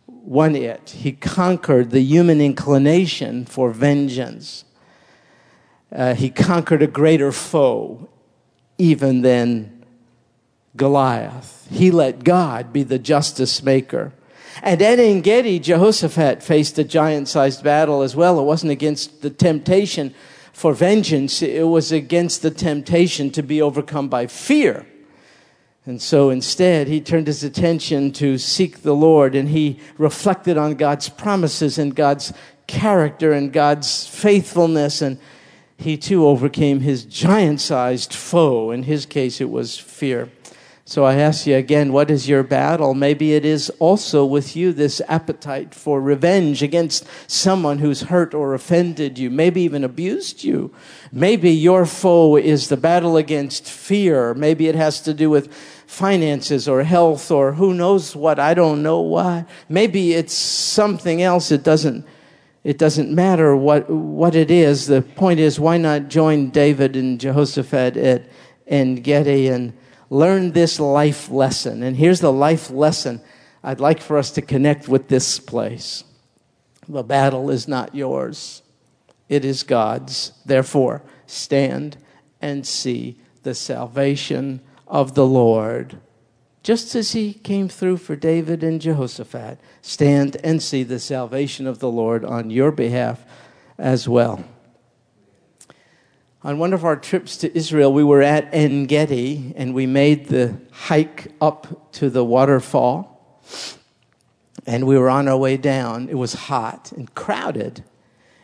won 0.07 0.57
it. 0.57 0.91
He 0.91 1.13
conquered 1.13 1.91
the 1.91 2.03
human 2.03 2.41
inclination 2.41 3.45
for 3.47 3.71
vengeance 3.71 4.65
uh, 5.95 6.15
he 6.15 6.31
conquered 6.31 6.83
a 6.83 6.87
greater 6.87 7.33
foe 7.33 8.09
even 8.79 9.21
than 9.23 9.85
Goliath. 10.75 11.69
He 11.71 11.91
let 11.91 12.25
God 12.25 12.73
be 12.73 12.83
the 12.83 12.99
justice 12.99 13.63
maker. 13.63 14.13
And 14.61 14.83
at 14.83 14.99
En 14.99 15.21
Gedi, 15.21 15.59
Jehoshaphat 15.59 16.43
faced 16.43 16.79
a 16.79 16.85
giant 16.85 17.29
sized 17.29 17.63
battle 17.63 18.03
as 18.03 18.15
well. 18.15 18.39
It 18.39 18.45
wasn't 18.45 18.73
against 18.73 19.23
the 19.23 19.31
temptation 19.31 20.15
for 20.53 20.75
vengeance, 20.75 21.41
it 21.43 21.67
was 21.67 21.93
against 21.93 22.43
the 22.43 22.51
temptation 22.51 23.31
to 23.31 23.43
be 23.43 23.63
overcome 23.63 24.09
by 24.09 24.27
fear. 24.27 24.87
And 25.85 26.01
so 26.01 26.31
instead, 26.31 26.87
he 26.87 27.01
turned 27.01 27.27
his 27.27 27.43
attention 27.43 28.13
to 28.13 28.39
seek 28.39 28.83
the 28.83 28.95
Lord 28.95 29.35
and 29.35 29.49
he 29.49 29.81
reflected 29.99 30.57
on 30.57 30.75
God's 30.75 31.09
promises 31.09 31.79
and 31.79 31.95
God's 31.95 32.33
character 32.69 33.33
and 33.33 33.53
God's 33.53 34.07
faithfulness 34.07 35.03
and 35.03 35.19
he 35.77 35.97
too 35.97 36.27
overcame 36.27 36.81
his 36.81 37.05
giant 37.05 37.61
sized 37.61 38.15
foe. 38.15 38.71
In 38.71 38.85
his 38.85 39.07
case, 39.07 39.41
it 39.41 39.51
was 39.51 39.77
fear. 39.77 40.31
So 40.85 41.05
I 41.05 41.15
ask 41.15 41.47
you 41.47 41.55
again, 41.57 41.93
what 41.93 42.11
is 42.11 42.29
your 42.29 42.43
battle? 42.43 42.93
Maybe 42.93 43.35
it 43.35 43.45
is 43.45 43.71
also 43.79 44.25
with 44.25 44.57
you 44.57 44.73
this 44.73 45.01
appetite 45.07 45.75
for 45.75 46.01
revenge 46.01 46.61
against 46.61 47.07
someone 47.29 47.79
who's 47.79 48.03
hurt 48.03 48.35
or 48.35 48.53
offended 48.53 49.17
you, 49.17 49.31
maybe 49.31 49.63
even 49.63 49.85
abused 49.85 50.43
you. 50.43 50.75
Maybe 51.13 51.53
your 51.53 51.87
foe 51.87 52.37
is 52.37 52.69
the 52.69 52.77
battle 52.77 53.17
against 53.17 53.71
fear. 53.71 54.35
Maybe 54.35 54.67
it 54.67 54.75
has 54.75 55.01
to 55.03 55.15
do 55.15 55.31
with 55.31 55.55
finances 55.87 56.67
or 56.67 56.83
health 56.83 57.31
or 57.31 57.53
who 57.53 57.75
knows 57.75 58.17
what. 58.17 58.41
I 58.41 58.53
don't 58.53 58.83
know 58.83 59.01
why. 59.01 59.45
Maybe 59.69 60.15
it's 60.15 60.35
something 60.35 61.23
else. 61.23 61.53
It 61.53 61.63
doesn't 61.63 62.05
it 62.65 62.79
doesn't 62.79 63.11
matter 63.11 63.57
what, 63.57 63.91
what 63.91 64.37
it 64.37 64.49
is. 64.49 64.87
The 64.87 65.03
point 65.03 65.41
is, 65.41 65.59
why 65.59 65.79
not 65.79 66.07
join 66.07 66.51
David 66.51 66.95
and 66.95 67.19
Jehoshaphat 67.19 67.97
at 67.97 68.23
and 68.69 69.03
learn 70.13 70.53
this 70.53 70.79
life 70.79 71.31
lesson? 71.31 71.83
And 71.83 71.97
here's 71.97 72.21
the 72.21 72.33
life 72.33 72.71
lesson 72.71 73.21
I'd 73.65 73.81
like 73.81 74.01
for 74.01 74.19
us 74.19 74.31
to 74.33 74.43
connect 74.43 74.89
with 74.89 75.09
this 75.09 75.39
place. 75.39 76.05
The 76.89 77.03
battle 77.03 77.51
is 77.51 77.69
not 77.69 77.95
yours, 77.95 78.63
it 79.29 79.45
is 79.45 79.63
God's. 79.63 80.33
Therefore, 80.45 81.03
stand 81.27 81.97
and 82.41 82.67
see 82.67 83.19
the 83.43 83.55
salvation 83.55 84.61
of 84.87 85.15
the 85.15 85.27
Lord 85.27 86.01
just 86.63 86.95
as 86.95 87.13
he 87.13 87.35
came 87.35 87.69
through 87.69 87.97
for 87.97 88.15
David 88.15 88.63
and 88.63 88.81
Jehoshaphat, 88.81 89.59
stand 89.81 90.37
and 90.45 90.63
see 90.63 90.85
the 90.85 91.01
salvation 91.01 91.67
of 91.67 91.81
the 91.81 91.91
Lord 91.91 92.25
on 92.25 92.51
your 92.51 92.71
behalf 92.71 93.25
as 93.79 94.09
well. 94.09 94.45
On 96.45 96.59
one 96.59 96.73
of 96.73 96.85
our 96.85 96.97
trips 96.97 97.37
to 97.39 97.57
Israel, 97.57 97.93
we 97.93 98.03
were 98.03 98.23
at 98.23 98.49
En 98.53 98.87
Gedi 98.87 99.53
and 99.57 99.75
we 99.75 99.87
made 99.87 100.27
the 100.27 100.59
hike 100.71 101.33
up 101.41 101.93
to 101.93 102.11
the 102.11 102.25
waterfall. 102.25 103.41
And 104.67 104.87
we 104.87 104.97
were 104.99 105.11
on 105.11 105.29
our 105.29 105.37
way 105.37 105.57
down. 105.57 106.09
It 106.09 106.17
was 106.17 106.35
hot 106.35 106.93
and 106.93 107.15
crowded. 107.15 107.85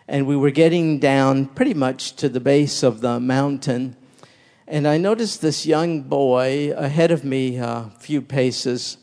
And 0.06 0.26
we 0.26 0.36
were 0.36 0.50
getting 0.50 0.98
down 0.98 1.46
pretty 1.46 1.74
much 1.74 2.14
to 2.16 2.28
the 2.28 2.40
base 2.40 2.82
of 2.82 3.00
the 3.00 3.20
mountain 3.20 3.96
and 4.70 4.86
I 4.86 4.98
noticed 4.98 5.40
this 5.40 5.64
young 5.64 6.02
boy 6.02 6.74
ahead 6.76 7.10
of 7.10 7.24
me 7.24 7.56
a 7.56 7.90
few 8.00 8.20
paces, 8.20 8.98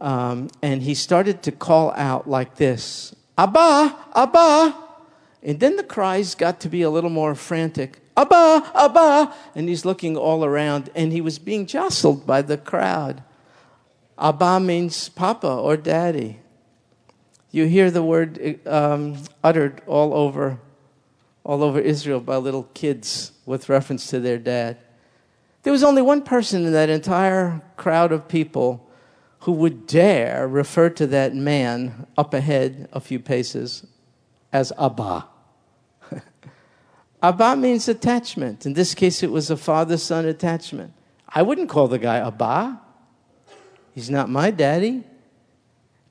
um, 0.00 0.50
and 0.62 0.82
he 0.82 0.94
started 0.94 1.42
to 1.42 1.52
call 1.52 1.90
out 1.96 2.30
like 2.30 2.56
this 2.56 3.12
Abba, 3.36 3.96
Abba. 4.14 4.76
And 5.42 5.58
then 5.58 5.76
the 5.76 5.82
cries 5.82 6.36
got 6.36 6.60
to 6.60 6.68
be 6.68 6.82
a 6.82 6.90
little 6.90 7.10
more 7.10 7.34
frantic 7.34 7.98
Abba, 8.16 8.70
Abba. 8.74 9.34
And 9.54 9.68
he's 9.68 9.84
looking 9.84 10.16
all 10.16 10.44
around, 10.44 10.90
and 10.94 11.12
he 11.12 11.20
was 11.20 11.38
being 11.38 11.66
jostled 11.66 12.26
by 12.26 12.42
the 12.42 12.56
crowd. 12.56 13.22
Abba 14.18 14.60
means 14.60 15.08
Papa 15.08 15.48
or 15.48 15.76
Daddy. 15.76 16.40
You 17.50 17.66
hear 17.66 17.90
the 17.90 18.02
word 18.02 18.60
um, 18.66 19.18
uttered 19.42 19.82
all 19.86 20.14
over, 20.14 20.58
all 21.44 21.62
over 21.62 21.78
Israel 21.78 22.20
by 22.20 22.36
little 22.36 22.68
kids 22.74 23.32
with 23.46 23.68
reference 23.68 24.08
to 24.08 24.20
their 24.20 24.38
dad. 24.38 24.78
There 25.62 25.72
was 25.72 25.82
only 25.82 26.02
one 26.02 26.22
person 26.22 26.66
in 26.66 26.72
that 26.72 26.90
entire 26.90 27.62
crowd 27.76 28.12
of 28.12 28.28
people 28.28 28.88
who 29.40 29.52
would 29.52 29.86
dare 29.86 30.48
refer 30.48 30.90
to 30.90 31.06
that 31.06 31.34
man 31.34 32.06
up 32.16 32.34
ahead 32.34 32.88
a 32.92 33.00
few 33.00 33.18
paces 33.18 33.86
as 34.52 34.72
Abba. 34.78 35.26
Abba 37.24 37.56
means 37.56 37.88
attachment. 37.88 38.66
In 38.66 38.74
this 38.74 38.94
case, 38.94 39.22
it 39.22 39.30
was 39.30 39.48
a 39.48 39.56
father 39.56 39.96
son 39.96 40.26
attachment. 40.26 40.92
I 41.26 41.40
wouldn't 41.40 41.70
call 41.70 41.88
the 41.88 41.98
guy 41.98 42.18
Abba. 42.18 42.78
He's 43.94 44.10
not 44.10 44.28
my 44.28 44.50
daddy. 44.50 45.04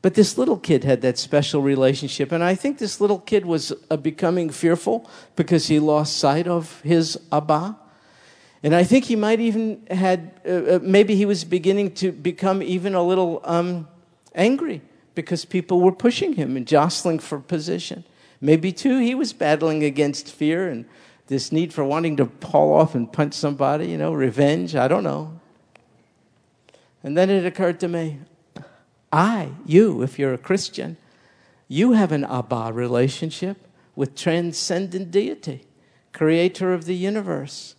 But 0.01 0.15
this 0.15 0.39
little 0.39 0.57
kid 0.57 0.83
had 0.83 1.01
that 1.01 1.19
special 1.19 1.61
relationship. 1.61 2.31
And 2.31 2.43
I 2.43 2.55
think 2.55 2.79
this 2.79 2.99
little 2.99 3.19
kid 3.19 3.45
was 3.45 3.71
uh, 3.91 3.97
becoming 3.97 4.49
fearful 4.49 5.07
because 5.35 5.67
he 5.67 5.77
lost 5.77 6.17
sight 6.17 6.47
of 6.47 6.81
his 6.81 7.19
Abba. 7.31 7.77
And 8.63 8.73
I 8.73 8.83
think 8.83 9.05
he 9.05 9.15
might 9.15 9.39
even 9.39 9.85
had, 9.91 10.41
uh, 10.43 10.49
uh, 10.49 10.79
maybe 10.81 11.15
he 11.15 11.27
was 11.27 11.43
beginning 11.43 11.91
to 11.95 12.11
become 12.11 12.63
even 12.63 12.95
a 12.95 13.03
little 13.03 13.39
um, 13.43 13.87
angry 14.33 14.81
because 15.13 15.45
people 15.45 15.79
were 15.79 15.91
pushing 15.91 16.33
him 16.33 16.57
and 16.57 16.65
jostling 16.65 17.19
for 17.19 17.39
position. 17.39 18.03
Maybe, 18.41 18.73
too, 18.73 18.97
he 18.97 19.13
was 19.13 19.31
battling 19.31 19.83
against 19.83 20.31
fear 20.31 20.67
and 20.67 20.85
this 21.27 21.51
need 21.51 21.73
for 21.73 21.83
wanting 21.83 22.17
to 22.17 22.29
haul 22.43 22.73
off 22.73 22.95
and 22.95 23.11
punch 23.11 23.33
somebody, 23.33 23.87
you 23.87 23.97
know, 23.97 24.13
revenge. 24.13 24.75
I 24.75 24.87
don't 24.87 25.03
know. 25.03 25.39
And 27.03 27.17
then 27.17 27.29
it 27.29 27.45
occurred 27.45 27.79
to 27.81 27.87
me 27.87 28.19
I, 29.11 29.51
you, 29.65 30.01
if 30.01 30.17
you're 30.17 30.33
a 30.33 30.39
Christian, 30.39 30.97
you 31.67 31.91
have 31.91 32.11
an 32.11 32.23
Abba 32.23 32.71
relationship 32.73 33.57
with 33.95 34.15
transcendent 34.15 35.11
deity, 35.11 35.67
creator 36.13 36.73
of 36.73 36.85
the 36.85 36.95
universe. 36.95 37.75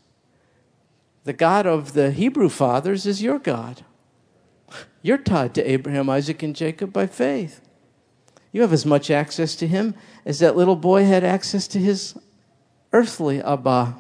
The 1.24 1.33
God 1.33 1.66
of 1.66 1.94
the 1.94 2.12
Hebrew 2.12 2.48
fathers 2.48 3.04
is 3.04 3.22
your 3.22 3.38
God. 3.38 3.85
You're 5.02 5.18
tied 5.18 5.54
to 5.54 5.70
Abraham, 5.70 6.09
Isaac, 6.09 6.42
and 6.42 6.54
Jacob 6.54 6.92
by 6.92 7.07
faith. 7.07 7.61
You 8.52 8.61
have 8.62 8.72
as 8.72 8.87
much 8.87 9.11
access 9.11 9.57
to 9.57 9.66
him 9.66 9.94
as 10.24 10.38
that 10.38 10.57
little 10.57 10.76
boy 10.76 11.04
had 11.04 11.24
access 11.24 11.66
to 11.68 11.78
his 11.80 12.14
earthly 12.94 13.42
Abba. 13.42 13.96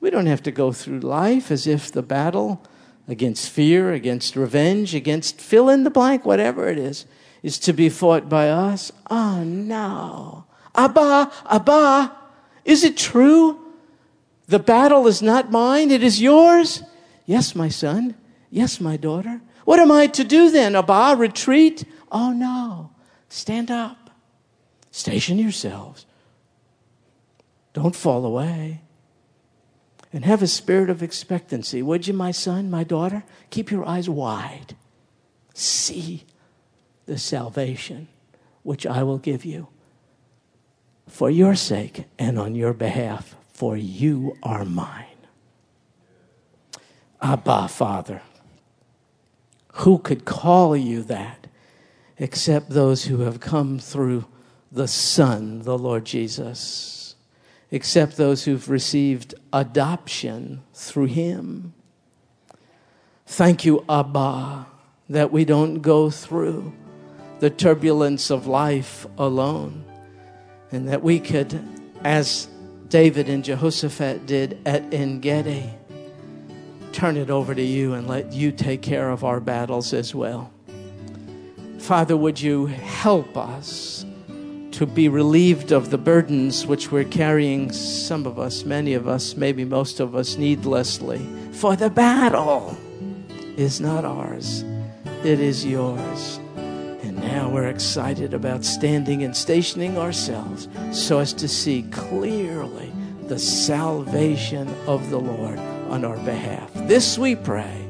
We 0.00 0.10
don't 0.10 0.26
have 0.26 0.42
to 0.42 0.50
go 0.50 0.72
through 0.72 1.00
life 1.00 1.50
as 1.52 1.66
if 1.66 1.92
the 1.92 2.02
battle 2.02 2.60
against 3.06 3.48
fear, 3.48 3.92
against 3.92 4.34
revenge, 4.34 4.94
against 4.94 5.40
fill 5.40 5.68
in 5.68 5.84
the 5.84 5.90
blank, 5.90 6.26
whatever 6.26 6.68
it 6.68 6.76
is, 6.76 7.06
is 7.42 7.58
to 7.60 7.72
be 7.72 7.88
fought 7.88 8.28
by 8.28 8.48
us? 8.48 8.90
Ah, 9.08 9.38
oh 9.38 9.44
no. 9.44 10.44
Abba, 10.74 11.30
Abba, 11.48 12.16
is 12.64 12.82
it 12.82 12.96
true? 12.96 13.60
The 14.48 14.58
battle 14.58 15.06
is 15.06 15.22
not 15.22 15.52
mine, 15.52 15.92
it 15.92 16.02
is 16.02 16.20
yours? 16.20 16.82
Yes, 17.26 17.54
my 17.54 17.68
son. 17.68 18.16
Yes, 18.50 18.80
my 18.80 18.96
daughter. 18.96 19.40
What 19.64 19.78
am 19.78 19.92
I 19.92 20.08
to 20.08 20.24
do 20.24 20.50
then? 20.50 20.74
Abba, 20.74 21.14
retreat? 21.16 21.84
Oh 22.10 22.32
no. 22.32 22.90
Stand 23.28 23.70
up. 23.70 24.10
Station 24.90 25.38
yourselves. 25.38 26.06
Don't 27.72 27.96
fall 27.96 28.24
away. 28.24 28.82
And 30.12 30.24
have 30.24 30.42
a 30.42 30.46
spirit 30.46 30.90
of 30.90 31.02
expectancy. 31.02 31.82
Would 31.82 32.06
you, 32.06 32.12
my 32.12 32.30
son, 32.30 32.70
my 32.70 32.84
daughter? 32.84 33.24
Keep 33.50 33.70
your 33.70 33.86
eyes 33.86 34.08
wide. 34.08 34.76
See 35.54 36.24
the 37.06 37.18
salvation 37.18 38.08
which 38.62 38.86
I 38.86 39.02
will 39.02 39.18
give 39.18 39.44
you 39.44 39.68
for 41.08 41.30
your 41.30 41.54
sake 41.54 42.04
and 42.18 42.38
on 42.38 42.54
your 42.54 42.72
behalf, 42.72 43.36
for 43.52 43.76
you 43.76 44.36
are 44.42 44.64
mine. 44.64 45.06
Abba, 47.20 47.68
Father. 47.68 48.22
Who 49.74 49.98
could 49.98 50.24
call 50.24 50.76
you 50.76 51.02
that 51.04 51.46
except 52.18 52.70
those 52.70 53.04
who 53.04 53.20
have 53.20 53.40
come 53.40 53.78
through 53.78 54.26
the 54.70 54.88
Son, 54.88 55.62
the 55.62 55.78
Lord 55.78 56.04
Jesus? 56.04 57.01
Except 57.72 58.16
those 58.16 58.44
who've 58.44 58.68
received 58.68 59.34
adoption 59.52 60.62
through 60.74 61.06
Him. 61.06 61.74
Thank 63.26 63.64
you, 63.64 63.84
Abba, 63.88 64.66
that 65.08 65.32
we 65.32 65.44
don't 65.44 65.80
go 65.80 66.10
through 66.10 66.72
the 67.40 67.50
turbulence 67.50 68.30
of 68.30 68.46
life 68.46 69.06
alone 69.18 69.84
and 70.70 70.88
that 70.88 71.02
we 71.02 71.18
could, 71.18 71.60
as 72.04 72.46
David 72.88 73.28
and 73.28 73.42
Jehoshaphat 73.42 74.26
did 74.26 74.58
at 74.64 74.92
En 74.92 75.20
Gedi, 75.20 75.70
turn 76.92 77.16
it 77.16 77.30
over 77.30 77.54
to 77.54 77.62
you 77.62 77.94
and 77.94 78.06
let 78.06 78.32
you 78.32 78.52
take 78.52 78.82
care 78.82 79.10
of 79.10 79.24
our 79.24 79.40
battles 79.40 79.92
as 79.94 80.14
well. 80.14 80.52
Father, 81.78 82.16
would 82.16 82.40
you 82.40 82.66
help 82.66 83.36
us 83.36 84.04
to 84.72 84.86
be 84.86 85.08
relieved 85.08 85.72
of 85.72 85.90
the 85.90 85.98
burdens 85.98 86.66
which 86.66 86.90
we're 86.90 87.04
carrying, 87.04 87.70
some 87.72 88.26
of 88.26 88.38
us, 88.38 88.64
many 88.64 88.94
of 88.94 89.06
us, 89.06 89.36
maybe 89.36 89.64
most 89.64 90.00
of 90.00 90.14
us, 90.14 90.36
needlessly? 90.36 91.24
For 91.52 91.76
the 91.76 91.90
battle 91.90 92.76
is 93.56 93.80
not 93.80 94.04
ours, 94.04 94.64
it 95.24 95.40
is 95.40 95.64
yours. 95.64 96.38
And 96.56 97.16
now 97.16 97.50
we're 97.50 97.68
excited 97.68 98.32
about 98.32 98.64
standing 98.64 99.22
and 99.22 99.36
stationing 99.36 99.98
ourselves 99.98 100.68
so 100.92 101.18
as 101.18 101.32
to 101.34 101.48
see 101.48 101.82
clearly 101.90 102.92
the 103.26 103.38
salvation 103.38 104.68
of 104.86 105.10
the 105.10 105.18
Lord 105.18 105.58
on 105.90 106.04
our 106.04 106.18
behalf. 106.18 106.70
This 106.74 107.18
we 107.18 107.36
pray 107.36 107.88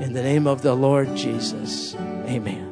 in 0.00 0.14
the 0.14 0.22
name 0.22 0.46
of 0.46 0.62
the 0.62 0.74
Lord 0.74 1.14
Jesus. 1.14 1.94
Amen. 2.26 2.71